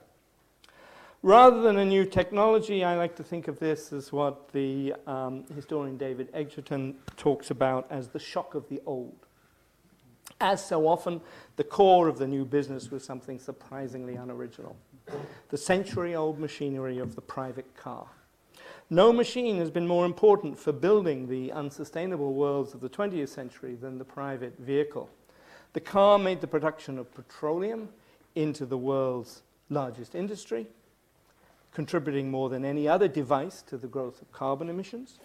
[1.22, 5.44] Rather than a new technology, I like to think of this as what the um,
[5.54, 9.25] historian David Edgerton talks about as the shock of the old.
[10.40, 11.20] As so often,
[11.56, 14.76] the core of the new business was something surprisingly unoriginal
[15.50, 18.08] the century old machinery of the private car.
[18.90, 23.76] No machine has been more important for building the unsustainable worlds of the 20th century
[23.76, 25.08] than the private vehicle.
[25.74, 27.88] The car made the production of petroleum
[28.34, 30.66] into the world's largest industry
[31.76, 35.18] contributing more than any other device to the growth of carbon emissions.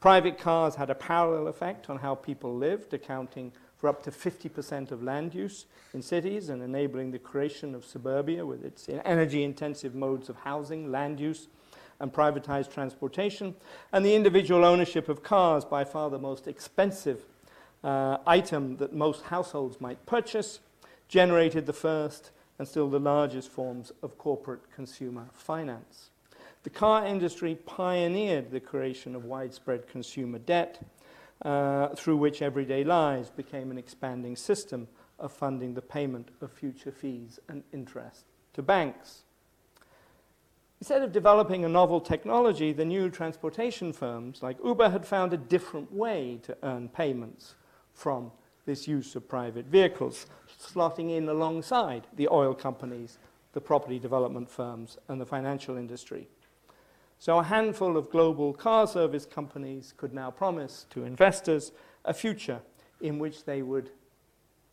[0.00, 4.90] Private cars had a parallel effect on how people lived, accounting for up to 50%
[4.90, 5.64] of land use
[5.94, 10.92] in cities and enabling the creation of suburbia with its energy intensive modes of housing,
[10.92, 11.48] land use,
[11.98, 13.54] and privatized transportation.
[13.92, 17.22] And the individual ownership of cars, by far the most expensive
[17.82, 20.60] uh, item that most households might purchase,
[21.08, 26.10] generated the first and still the largest forms of corporate consumer finance.
[26.62, 30.82] The car industry pioneered the creation of widespread consumer debt,
[31.42, 34.88] uh, through which everyday lives became an expanding system
[35.18, 38.24] of funding the payment of future fees and interest
[38.54, 39.22] to banks.
[40.80, 45.36] Instead of developing a novel technology, the new transportation firms like Uber had found a
[45.36, 47.54] different way to earn payments
[47.92, 48.32] from
[48.64, 50.26] this use of private vehicles,
[50.58, 53.18] slotting in alongside the oil companies,
[53.52, 56.28] the property development firms, and the financial industry.
[57.20, 61.70] So a handful of global car service companies could now promise to investors
[62.06, 62.60] a future
[63.02, 63.90] in which they would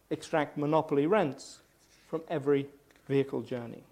[0.10, 1.60] extract monopoly rents
[2.08, 2.68] from every
[3.10, 3.84] vehicle journey.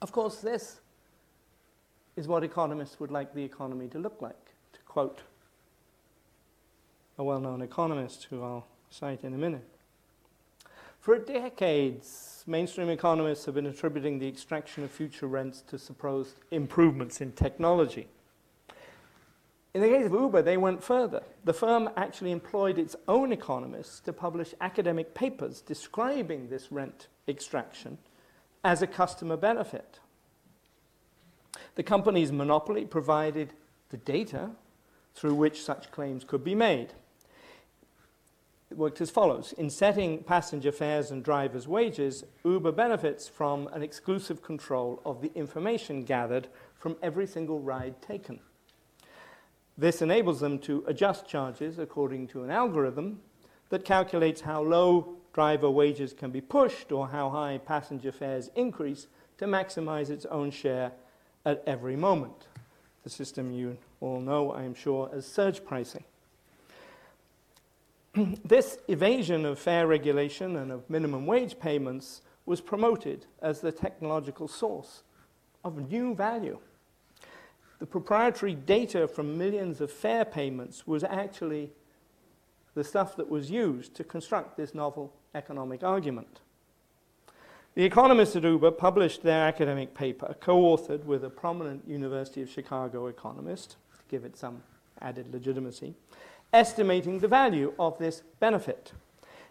[0.00, 0.80] Of course, this
[2.16, 4.52] is what economists would like the economy to look like.
[4.72, 5.20] To quote
[7.18, 9.73] a well known economist who I'll cite in a minute.
[11.04, 17.20] For decades, mainstream economists have been attributing the extraction of future rents to supposed improvements
[17.20, 18.08] in technology.
[19.74, 21.22] In the case of Uber, they went further.
[21.44, 27.98] The firm actually employed its own economists to publish academic papers describing this rent extraction
[28.64, 30.00] as a customer benefit.
[31.74, 33.52] The company's monopoly provided
[33.90, 34.52] the data
[35.14, 36.94] through which such claims could be made.
[38.76, 39.54] Worked as follows.
[39.56, 45.30] In setting passenger fares and drivers' wages, Uber benefits from an exclusive control of the
[45.36, 48.40] information gathered from every single ride taken.
[49.78, 53.20] This enables them to adjust charges according to an algorithm
[53.68, 59.06] that calculates how low driver wages can be pushed or how high passenger fares increase
[59.38, 60.90] to maximize its own share
[61.44, 62.48] at every moment.
[63.04, 66.04] The system you all know, I am sure, as surge pricing.
[68.44, 74.46] this evasion of fare regulation and of minimum wage payments was promoted as the technological
[74.46, 75.02] source
[75.64, 76.58] of new value.
[77.80, 81.72] The proprietary data from millions of fare payments was actually
[82.74, 86.40] the stuff that was used to construct this novel economic argument.
[87.74, 92.48] The economists at Uber published their academic paper, co authored with a prominent University of
[92.48, 94.62] Chicago economist, to give it some
[95.00, 95.94] added legitimacy,
[96.54, 98.92] estimating the value of this benefit.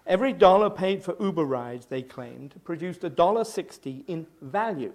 [0.08, 4.94] Every dollar paid for Uber rides, they claimed, produced $1.60 in value,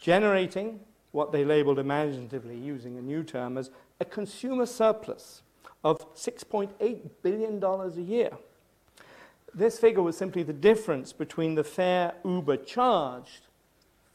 [0.00, 0.80] generating
[1.12, 3.70] what they labeled imaginatively, using a new term, as
[4.00, 5.42] a consumer surplus
[5.84, 8.30] of $6.8 billion a year.
[9.54, 13.42] This figure was simply the difference between the fare Uber charged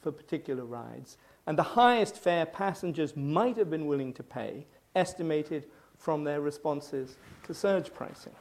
[0.01, 5.66] for particular rides and the highest fare passengers might have been willing to pay, estimated
[6.04, 8.34] from their responses to surge pricing.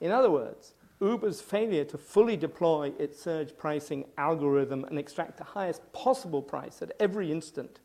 [0.00, 5.44] In other words, Uber's failure to fully deploy its surge pricing algorithm and extract the
[5.44, 7.78] highest possible price at every instant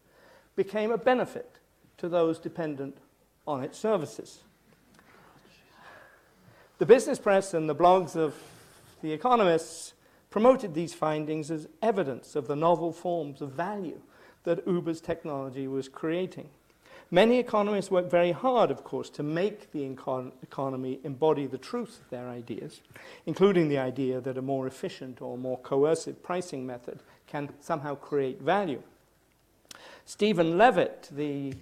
[0.56, 1.60] became a benefit
[1.98, 2.98] to those dependent
[3.46, 4.40] on its services.
[6.80, 8.34] The business press and the blogs of
[9.04, 9.94] the economists
[10.32, 14.02] promoted these findings as evidence of the novel forms of value
[14.46, 16.50] that Uber's technology was creating.
[17.14, 22.00] Many economists work very hard, of course, to make the econ- economy embody the truth
[22.00, 22.80] of their ideas,
[23.26, 28.42] including the idea that a more efficient or more coercive pricing method can somehow create
[28.42, 28.82] value.
[30.06, 31.54] Stephen Levitt, the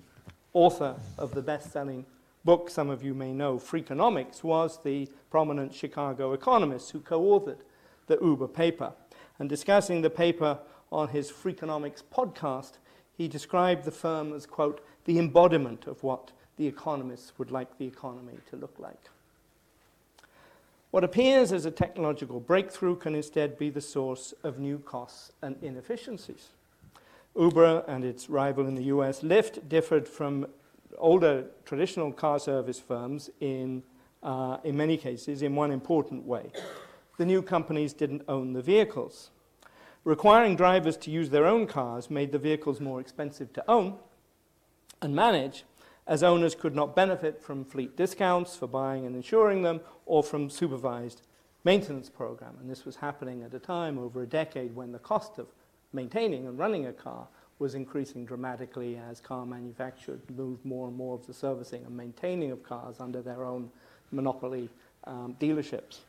[0.54, 2.06] author of the best selling
[2.46, 7.62] book some of you may know, Freakonomics, was the prominent Chicago economist who co authored
[8.06, 8.94] the Uber paper.
[9.40, 10.60] And discussing the paper
[10.92, 12.74] on his Freakonomics podcast,
[13.18, 17.88] he described the firm as, quote, the embodiment of what the economists would like the
[17.88, 19.10] economy to look like.
[20.92, 25.56] What appears as a technological breakthrough can instead be the source of new costs and
[25.64, 26.50] inefficiencies.
[27.36, 30.46] Uber and its rival in the US, Lyft, differed from
[31.00, 33.82] older traditional car service firms in,
[34.22, 36.52] uh, in many cases in one important way.
[37.18, 39.32] The new companies didn't own the vehicles.
[40.04, 43.98] Requiring drivers to use their own cars made the vehicles more expensive to own
[45.02, 45.64] and manage,
[46.08, 50.50] as owners could not benefit from fleet discounts for buying and insuring them or from
[50.50, 51.22] supervised
[51.64, 52.56] maintenance program.
[52.60, 55.48] And this was happening at a time over a decade when the cost of
[55.94, 57.28] maintaining and running a car
[57.60, 62.52] was increasing dramatically as car manufacturers moved more and more of the servicing and maintaining
[62.52, 63.70] of cars under their own
[64.12, 64.70] monopoly
[65.04, 66.00] um, dealerships.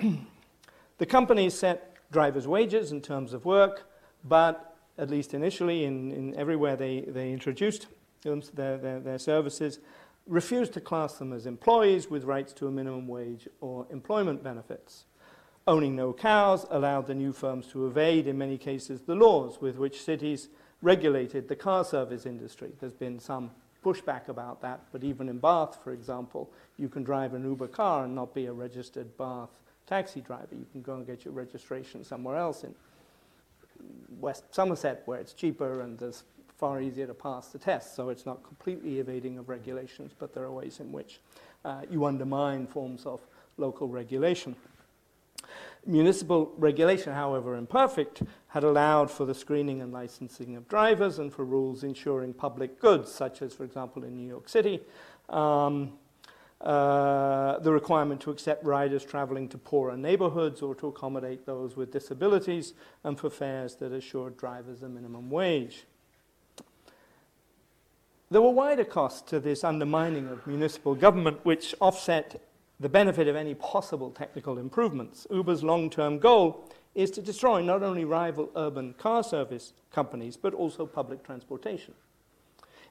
[0.98, 3.88] the companies set drivers' wages in terms of work,
[4.24, 7.86] but at least initially, in, in everywhere they, they introduced
[8.22, 9.78] their, their, their services,
[10.26, 15.04] refused to class them as employees with rights to a minimum wage or employment benefits.
[15.66, 19.76] Owning no cows allowed the new firms to evade, in many cases, the laws with
[19.76, 20.48] which cities
[20.82, 22.72] regulated the car service industry.
[22.80, 23.50] There's been some
[23.84, 28.04] pushback about that, but even in Bath, for example, you can drive an Uber car
[28.04, 29.50] and not be a registered Bath
[29.86, 30.48] taxi driver.
[30.52, 32.74] You can go and get your registration somewhere else in
[34.20, 36.24] West Somerset, where it's cheaper and there's
[36.56, 37.94] far easier to pass the test.
[37.94, 41.20] So it's not completely evading of regulations, but there are ways in which
[41.64, 43.20] uh, you undermine forms of
[43.56, 44.56] local regulation.
[45.86, 51.44] Municipal regulation, however imperfect, had allowed for the screening and licensing of drivers and for
[51.44, 54.80] rules ensuring public goods, such as, for example, in New York City,
[55.28, 55.92] um,
[56.60, 61.92] uh, the requirement to accept riders traveling to poorer neighborhoods or to accommodate those with
[61.92, 65.84] disabilities, and for fares that assured drivers a minimum wage.
[68.30, 72.42] There were wider costs to this undermining of municipal government, which offset
[72.80, 75.26] the benefit of any possible technical improvements.
[75.30, 80.52] Uber's long term goal is to destroy not only rival urban car service companies, but
[80.52, 81.94] also public transportation.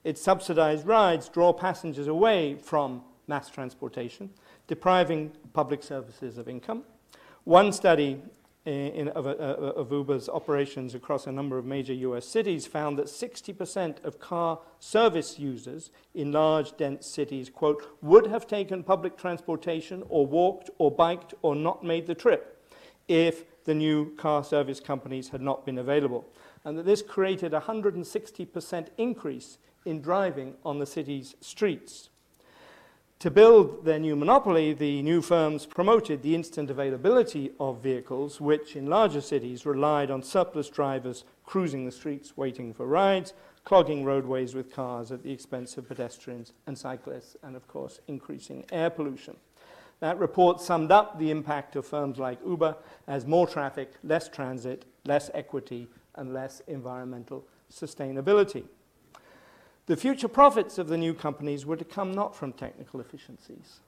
[0.03, 4.29] Its subsidized rides draw passengers away from mass transportation,
[4.67, 6.83] depriving public services of income.
[7.43, 8.21] One study
[8.67, 13.05] in, of, uh, of, Uber's operations across a number of major US cities found that
[13.05, 20.03] 60% of car service users in large, dense cities, quote, would have taken public transportation
[20.09, 22.61] or walked or biked or not made the trip
[23.07, 26.25] if the new car service companies had not been available.
[26.65, 32.09] And that this created a 160% increase in driving on the city's streets.
[33.21, 38.75] To build their new monopoly, the new firms promoted the instant availability of vehicles, which
[38.75, 44.53] in larger cities relied on surplus drivers cruising the streets waiting for rides, clogging roadways
[44.53, 49.35] with cars at the expense of pedestrians and cyclists, and of course, increasing air pollution.
[49.99, 52.75] That report summed up the impact of firms like Uber
[53.07, 58.65] as more traffic, less transit, less equity, and less environmental sustainability.
[59.87, 63.79] The future profits of the new companies were to come not from technical efficiencies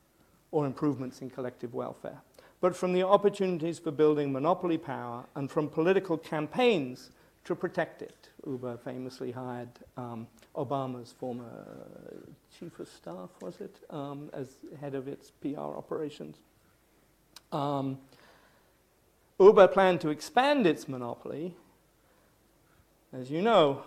[0.50, 2.22] or improvements in collective welfare,
[2.62, 7.12] but from the opportunities for building monopoly power and from political campaigns
[7.44, 8.30] to protect it.
[8.48, 10.26] Uber famously hired um,
[10.56, 11.68] Obama's former
[12.58, 16.38] chief of staff, was it, um, as head of its PR operations.
[17.52, 17.98] Um,
[19.38, 21.56] Uber planned to expand its monopoly,
[23.12, 23.84] as you know,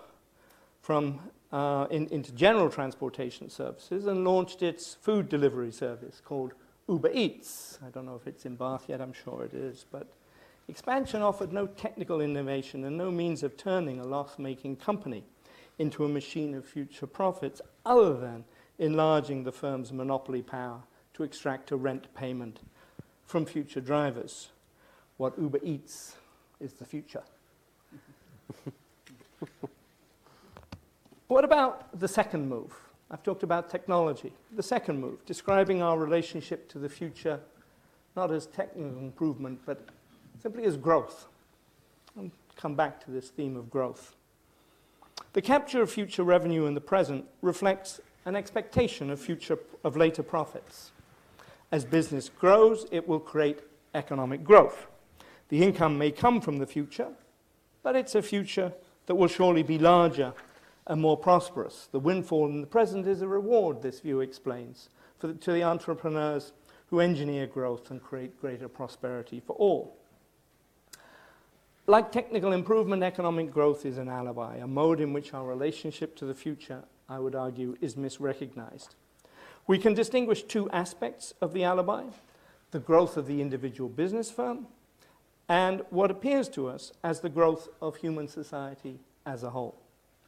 [0.83, 1.21] from
[1.53, 6.55] uh, in, into general transportation services and launched its food delivery service called
[6.89, 7.79] Uber Eats.
[7.87, 10.09] I don't know if it's in Bath yet, I'm sure it is, but
[10.69, 15.25] expansion offered no technical innovation and no means of turning a loss making company
[15.79, 18.45] into a machine of future profits other than
[18.79, 20.81] enlarging the firm's monopoly power
[21.15, 22.61] to extract a rent payment
[23.27, 24.49] from future drivers.
[25.19, 26.17] What Uber eats
[26.61, 27.23] is the future.
[31.33, 32.75] what about the second move?
[33.11, 34.33] I've talked about technology.
[34.55, 37.41] The second move, describing our relationship to the future
[38.15, 39.87] not as technical improvement, but
[40.43, 41.27] simply as growth.
[42.19, 44.15] I'll come back to this theme of growth.
[45.33, 50.23] The capture of future revenue in the present reflects an expectation of future of later
[50.23, 50.93] profits.
[51.71, 53.61] As business grows, it will create
[53.95, 54.87] economic growth.
[55.49, 57.09] The income may come from the future,
[57.83, 58.75] but it's a future
[59.07, 60.35] that will surely be larger
[60.87, 61.89] and more prosperous.
[61.93, 64.89] The windfall in the present is a reward, this view explains,
[65.21, 66.53] the, to the entrepreneurs
[66.87, 69.97] who engineer growth and create greater prosperity for all.
[71.87, 76.25] Like technical improvement, economic growth is an alibi, a mode in which our relationship to
[76.25, 78.91] the future, I would argue, is misrecognized.
[79.67, 82.05] We can distinguish two aspects of the alibi
[82.73, 84.67] the growth of the individual business firm
[85.49, 89.77] and what appears to us as the growth of human society as a whole.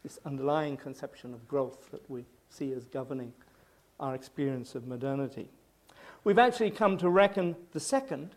[0.04, 3.32] This underlying conception of growth that we see as governing
[3.98, 5.48] our experience of modernity.
[6.22, 8.36] We've actually come to reckon the second,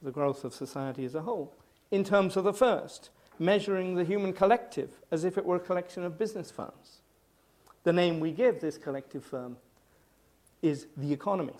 [0.00, 1.52] the growth of society as a whole,
[1.90, 6.04] in terms of the first, measuring the human collective as if it were a collection
[6.04, 7.00] of business firms.
[7.82, 9.56] The name we give this collective firm
[10.62, 11.54] is the economy.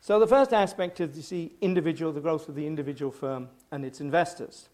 [0.00, 4.00] So the first aspect is the individual, the growth of the individual firm and its
[4.00, 4.68] investors.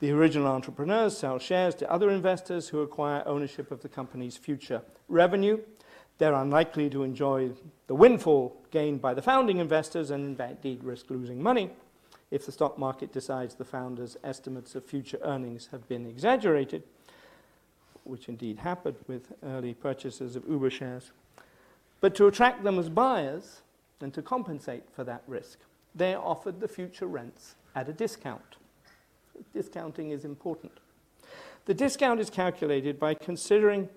[0.00, 4.80] The original entrepreneurs sell shares to other investors who acquire ownership of the company's future
[5.08, 5.60] revenue.
[6.16, 7.50] They're unlikely to enjoy
[7.86, 11.70] the windfall gained by the founding investors and indeed risk losing money
[12.30, 16.82] if the stock market decides the founders' estimates of future earnings have been exaggerated,
[18.04, 21.10] which indeed happened with early purchases of Uber shares.
[22.00, 23.60] But to attract them as buyers
[24.00, 25.58] and to compensate for that risk,
[25.94, 28.56] they offered the future rents at a discount.
[29.52, 30.72] Discounting is important.
[31.66, 33.88] The discount is calculated by considering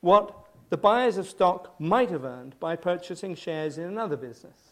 [0.00, 0.34] what
[0.70, 4.70] the buyers of stock might have earned by purchasing shares in another business.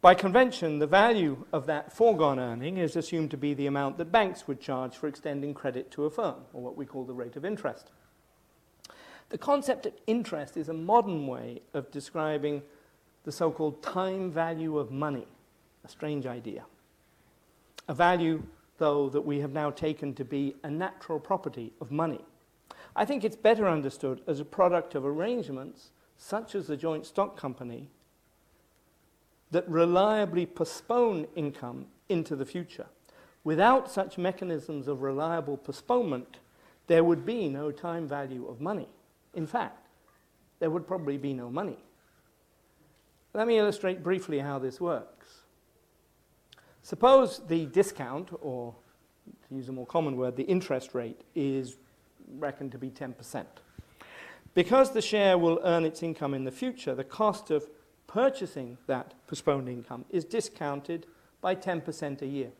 [0.00, 4.10] By convention, the value of that foregone earning is assumed to be the amount that
[4.10, 7.36] banks would charge for extending credit to a firm, or what we call the rate
[7.36, 7.92] of interest.
[9.28, 12.62] The concept of interest is a modern way of describing
[13.24, 15.28] the so called time value of money,
[15.84, 16.64] a strange idea.
[17.88, 18.42] A value,
[18.78, 22.24] though, that we have now taken to be a natural property of money.
[22.94, 27.36] I think it's better understood as a product of arrangements such as the joint stock
[27.36, 27.88] company
[29.50, 32.86] that reliably postpone income into the future.
[33.44, 36.38] Without such mechanisms of reliable postponement,
[36.86, 38.88] there would be no time value of money.
[39.34, 39.86] In fact,
[40.58, 41.78] there would probably be no money.
[43.34, 45.41] Let me illustrate briefly how this works.
[46.82, 48.74] Suppose the discount, or
[49.48, 51.76] to use a more common word, the interest rate, is
[52.38, 53.44] reckoned to be 10%.
[54.54, 57.68] Because the share will earn its income in the future, the cost of
[58.06, 61.06] purchasing that postponed income is discounted
[61.40, 62.50] by 10% a year.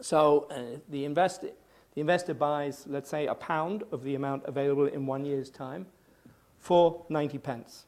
[0.00, 1.50] So uh, the, investor,
[1.94, 5.86] the investor buys, let's say, a pound of the amount available in one year's time
[6.58, 7.84] for 90 pence.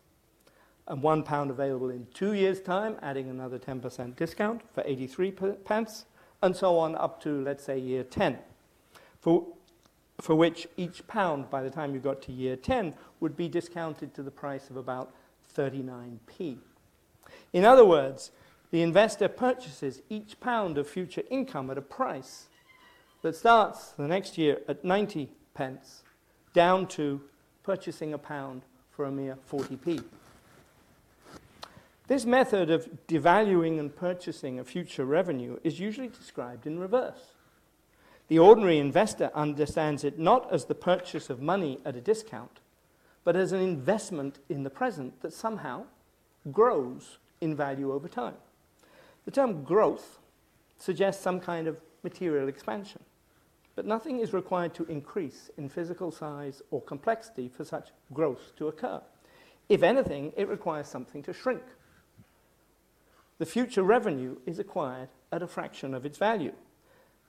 [0.90, 5.30] And one pound available in two years' time, adding another 10% discount for 83
[5.64, 6.04] pence,
[6.42, 8.36] and so on up to, let's say, year 10,
[9.20, 9.46] for,
[10.20, 14.12] for which each pound, by the time you got to year 10, would be discounted
[14.14, 15.14] to the price of about
[15.56, 16.58] 39p.
[17.52, 18.32] In other words,
[18.72, 22.48] the investor purchases each pound of future income at a price
[23.22, 26.02] that starts the next year at 90 pence
[26.52, 27.20] down to
[27.62, 30.02] purchasing a pound for a mere 40p.
[32.10, 37.36] This method of devaluing and purchasing a future revenue is usually described in reverse.
[38.26, 42.58] The ordinary investor understands it not as the purchase of money at a discount,
[43.22, 45.84] but as an investment in the present that somehow
[46.50, 48.34] grows in value over time.
[49.24, 50.18] The term growth
[50.78, 53.04] suggests some kind of material expansion,
[53.76, 58.66] but nothing is required to increase in physical size or complexity for such growth to
[58.66, 59.00] occur.
[59.68, 61.62] If anything, it requires something to shrink.
[63.40, 66.52] The future revenue is acquired at a fraction of its value.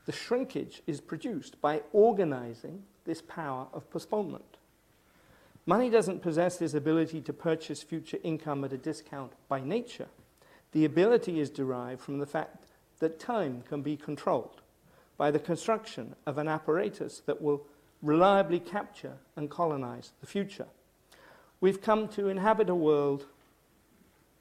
[0.06, 4.58] The shrinkage is produced by organizing this power of postponement.
[5.66, 10.10] Money doesn't possess this ability to purchase future income at a discount by nature.
[10.74, 12.66] The ability is derived from the fact
[13.00, 14.60] that time can be controlled
[15.16, 17.66] by the construction of an apparatus that will
[18.02, 20.68] reliably capture and colonize the future.
[21.62, 23.28] We've come to inhabit a world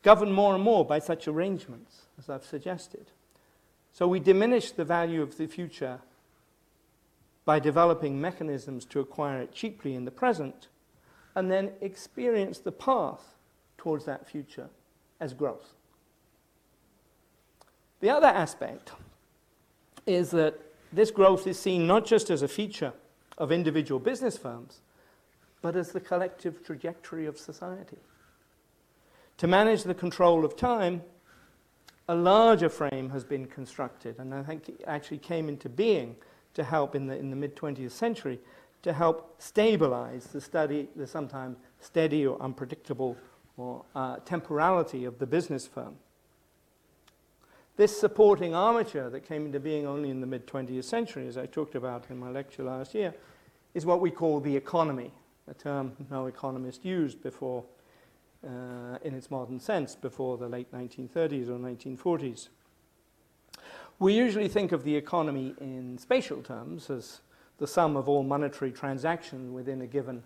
[0.03, 3.07] governed more and more by such arrangements, as I've suggested.
[3.93, 6.01] So we diminish the value of the future
[7.45, 10.69] by developing mechanisms to acquire it cheaply in the present,
[11.35, 13.35] and then experience the path
[13.79, 14.69] towards that future
[15.21, 15.75] as growth.
[18.01, 18.93] The other aspect
[20.07, 20.59] is that
[20.93, 22.93] this growth is seen not just as a feature
[23.39, 24.81] of individual business firms,
[25.63, 27.99] but as the collective trajectory of society.
[29.41, 31.01] To manage the control of time,
[32.11, 36.17] a larger frame has been constructed, and I think it actually came into being
[36.53, 38.39] to help in the, in the mid 20th century
[38.83, 43.17] to help stabilize the study, the sometimes steady or unpredictable
[43.57, 45.97] or uh, temporality of the business firm.
[47.79, 51.47] This supporting armature that came into being only in the mid 20th century, as I
[51.47, 53.15] talked about in my lecture last year,
[53.73, 55.13] is what we call the economy,
[55.49, 57.65] a term no economist used before,
[58.47, 62.49] uh, in its modern sense, before the late 1930s or 1940s.
[63.99, 67.21] We usually think of the economy in spatial terms as
[67.59, 70.23] the sum of all monetary transactions within a given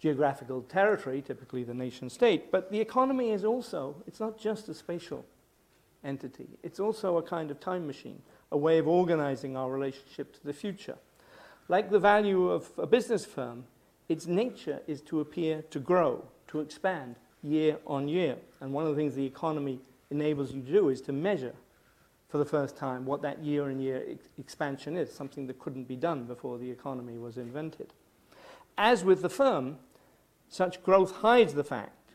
[0.00, 2.50] geographical territory, typically the nation state.
[2.50, 5.24] But the economy is also, it's not just a spatial
[6.02, 6.48] entity.
[6.62, 8.20] It's also a kind of time machine,
[8.50, 10.96] a way of organizing our relationship to the future.
[11.68, 13.64] Like the value of a business firm,
[14.08, 18.36] its nature is to appear to grow, to expand year on year.
[18.60, 19.80] And one of the things the economy
[20.10, 21.54] enables you to do is to measure
[22.28, 25.88] for the first time what that year on year ex- expansion is, something that couldn't
[25.88, 27.92] be done before the economy was invented.
[28.78, 29.78] As with the firm,
[30.48, 32.12] such growth hides the fact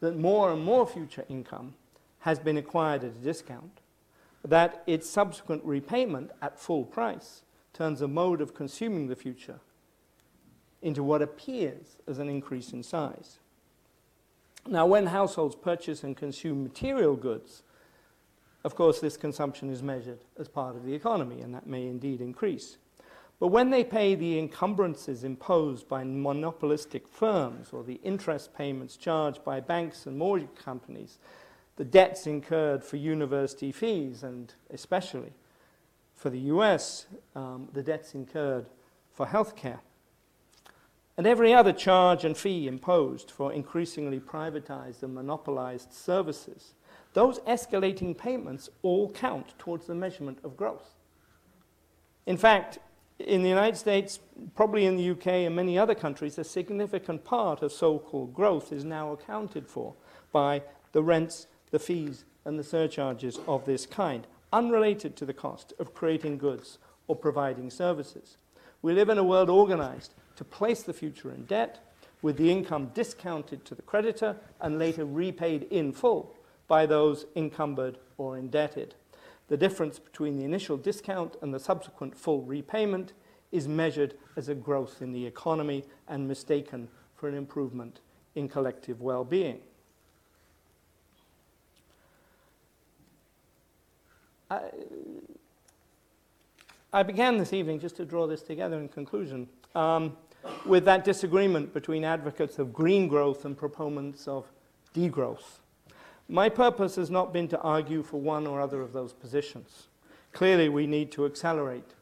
[0.00, 1.74] that more and more future income
[2.20, 3.80] has been acquired at a discount,
[4.44, 9.60] that its subsequent repayment at full price turns a mode of consuming the future
[10.82, 13.38] into what appears as an increase in size.
[14.66, 17.62] Now, when households purchase and consume material goods,
[18.64, 22.20] of course, this consumption is measured as part of the economy, and that may indeed
[22.22, 22.78] increase.
[23.38, 29.44] But when they pay the encumbrances imposed by monopolistic firms or the interest payments charged
[29.44, 31.18] by banks and mortgage companies,
[31.76, 35.32] the debts incurred for university fees, and especially
[36.14, 38.66] for the US, um, the debts incurred
[39.12, 39.80] for healthcare,
[41.16, 46.74] and every other charge and fee imposed for increasingly privatized and monopolized services,
[47.12, 50.94] those escalating payments all count towards the measurement of growth.
[52.26, 52.78] In fact,
[53.18, 54.18] in the United States,
[54.56, 58.72] probably in the UK and many other countries, a significant part of so called growth
[58.72, 59.94] is now accounted for
[60.32, 60.62] by
[60.92, 65.94] the rents the fees and the surcharges of this kind, unrelated to the cost of
[65.94, 68.36] creating goods or providing services.
[68.82, 71.80] We live in a world organized to place the future in debt,
[72.22, 76.34] with the income discounted to the creditor and later repaid in full
[76.66, 78.94] by those encumbered or indebted.
[79.48, 83.12] The difference between the initial discount and the subsequent full repayment
[83.52, 88.00] is measured as a growth in the economy and mistaken for an improvement
[88.34, 89.60] in collective well being.
[94.50, 94.60] I,
[96.92, 100.16] I began this evening, just to draw this together in conclusion, um,
[100.64, 104.50] with that disagreement between advocates of green growth and proponents of
[104.94, 105.60] degrowth.
[106.28, 109.88] My purpose has not been to argue for one or other of those positions.
[110.32, 111.94] Clearly, we need to accelerate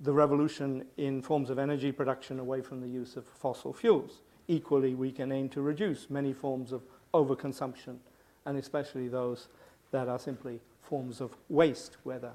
[0.00, 4.20] the revolution in forms of energy production away from the use of fossil fuels.
[4.48, 6.82] Equally, we can aim to reduce many forms of
[7.14, 7.96] overconsumption,
[8.44, 9.48] and especially those
[9.90, 12.32] that are simply forms of waste, whether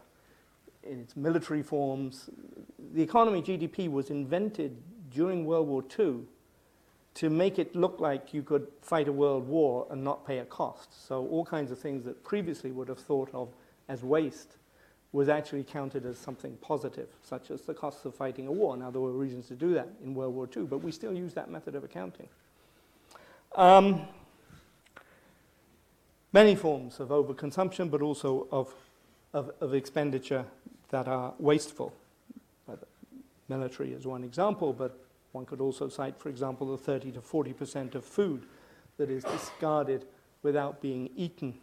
[0.83, 2.29] in its military forms.
[2.93, 4.75] The economy, GDP, was invented
[5.13, 6.21] during World War II
[7.15, 10.45] to make it look like you could fight a world war and not pay a
[10.45, 11.07] cost.
[11.07, 13.49] So all kinds of things that previously would have thought of
[13.89, 14.55] as waste
[15.11, 18.77] was actually counted as something positive, such as the costs of fighting a war.
[18.77, 21.33] Now, there were reasons to do that in World War II, but we still use
[21.33, 22.29] that method of accounting.
[23.55, 24.07] Um,
[26.31, 28.73] many forms of overconsumption, but also of,
[29.33, 30.45] of, of expenditure
[30.91, 31.93] that are wasteful.
[33.51, 34.97] Military is one example, but
[35.33, 38.45] one could also cite, for example, the 30 to 40% of food
[38.95, 40.05] that is discarded
[40.41, 41.59] without being eaten.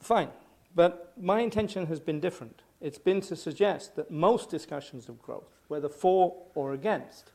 [0.00, 0.30] Fine,
[0.76, 2.62] but my intention has been different.
[2.80, 7.32] It's been to suggest that most discussions of growth, whether for or against,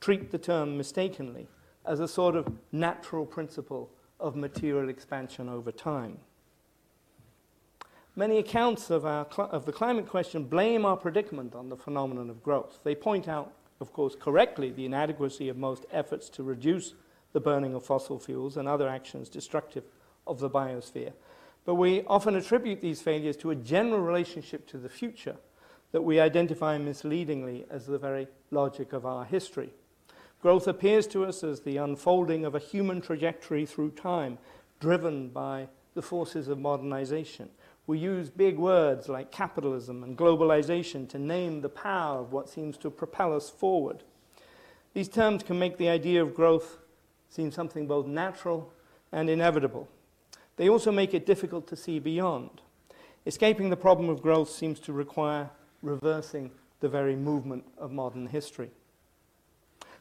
[0.00, 1.48] treat the term mistakenly
[1.84, 6.18] as a sort of natural principle of material expansion over time.
[8.20, 12.42] Many accounts of, our of the climate question blame our predicament on the phenomenon of
[12.42, 12.78] growth.
[12.84, 13.50] They point out,
[13.80, 16.92] of course, correctly the inadequacy of most efforts to reduce
[17.32, 19.84] the burning of fossil fuels and other actions destructive
[20.26, 21.14] of the biosphere.
[21.64, 25.36] But we often attribute these failures to a general relationship to the future
[25.92, 29.70] that we identify misleadingly as the very logic of our history.
[30.42, 34.36] Growth appears to us as the unfolding of a human trajectory through time,
[34.78, 37.48] driven by the forces of modernization.
[37.90, 42.76] We use big words like capitalism and globalization to name the power of what seems
[42.76, 44.04] to propel us forward.
[44.94, 46.78] These terms can make the idea of growth
[47.30, 48.72] seem something both natural
[49.10, 49.88] and inevitable.
[50.54, 52.60] They also make it difficult to see beyond.
[53.26, 55.50] Escaping the problem of growth seems to require
[55.82, 58.70] reversing the very movement of modern history.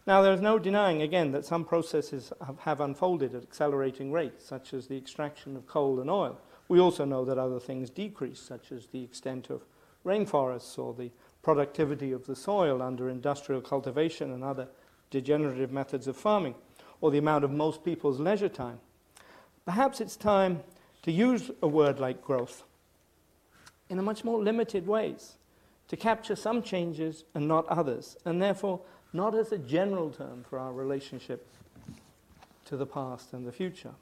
[0.05, 4.75] Now, there is no denying, again, that some processes have unfolded at accelerating rates, such
[4.75, 6.39] as the extraction of coal and oil.
[6.69, 9.65] We also know that other things decrease, such as the extent of
[10.05, 11.11] rainforests or the
[11.41, 14.67] productivity of the soil under industrial cultivation and other
[15.09, 16.55] degenerative methods of farming,
[17.01, 18.79] or the amount of most people's leisure time.
[19.65, 20.61] Perhaps it's time
[21.01, 22.63] to use a word like growth
[23.89, 25.37] in a much more limited ways,
[25.87, 28.79] to capture some changes and not others, and therefore
[29.11, 31.47] not as a general term for our relationship
[32.65, 33.93] to the past and the future.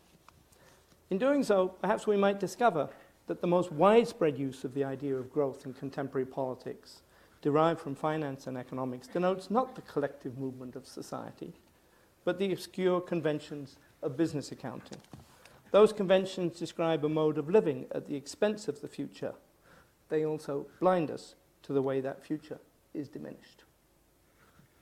[1.10, 2.90] In doing so, perhaps we might discover
[3.28, 7.02] that the most widespread use of the idea of growth in contemporary politics,
[7.42, 11.54] derived from finance and economics, denotes not the collective movement of society,
[12.26, 14.98] but the obscure conventions of business accounting.
[15.72, 19.34] Those conventions describe a mode of living at the expense of the future.
[20.10, 22.60] They also blind us to the way that future
[22.94, 23.64] is diminished.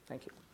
[0.08, 0.45] Thank you.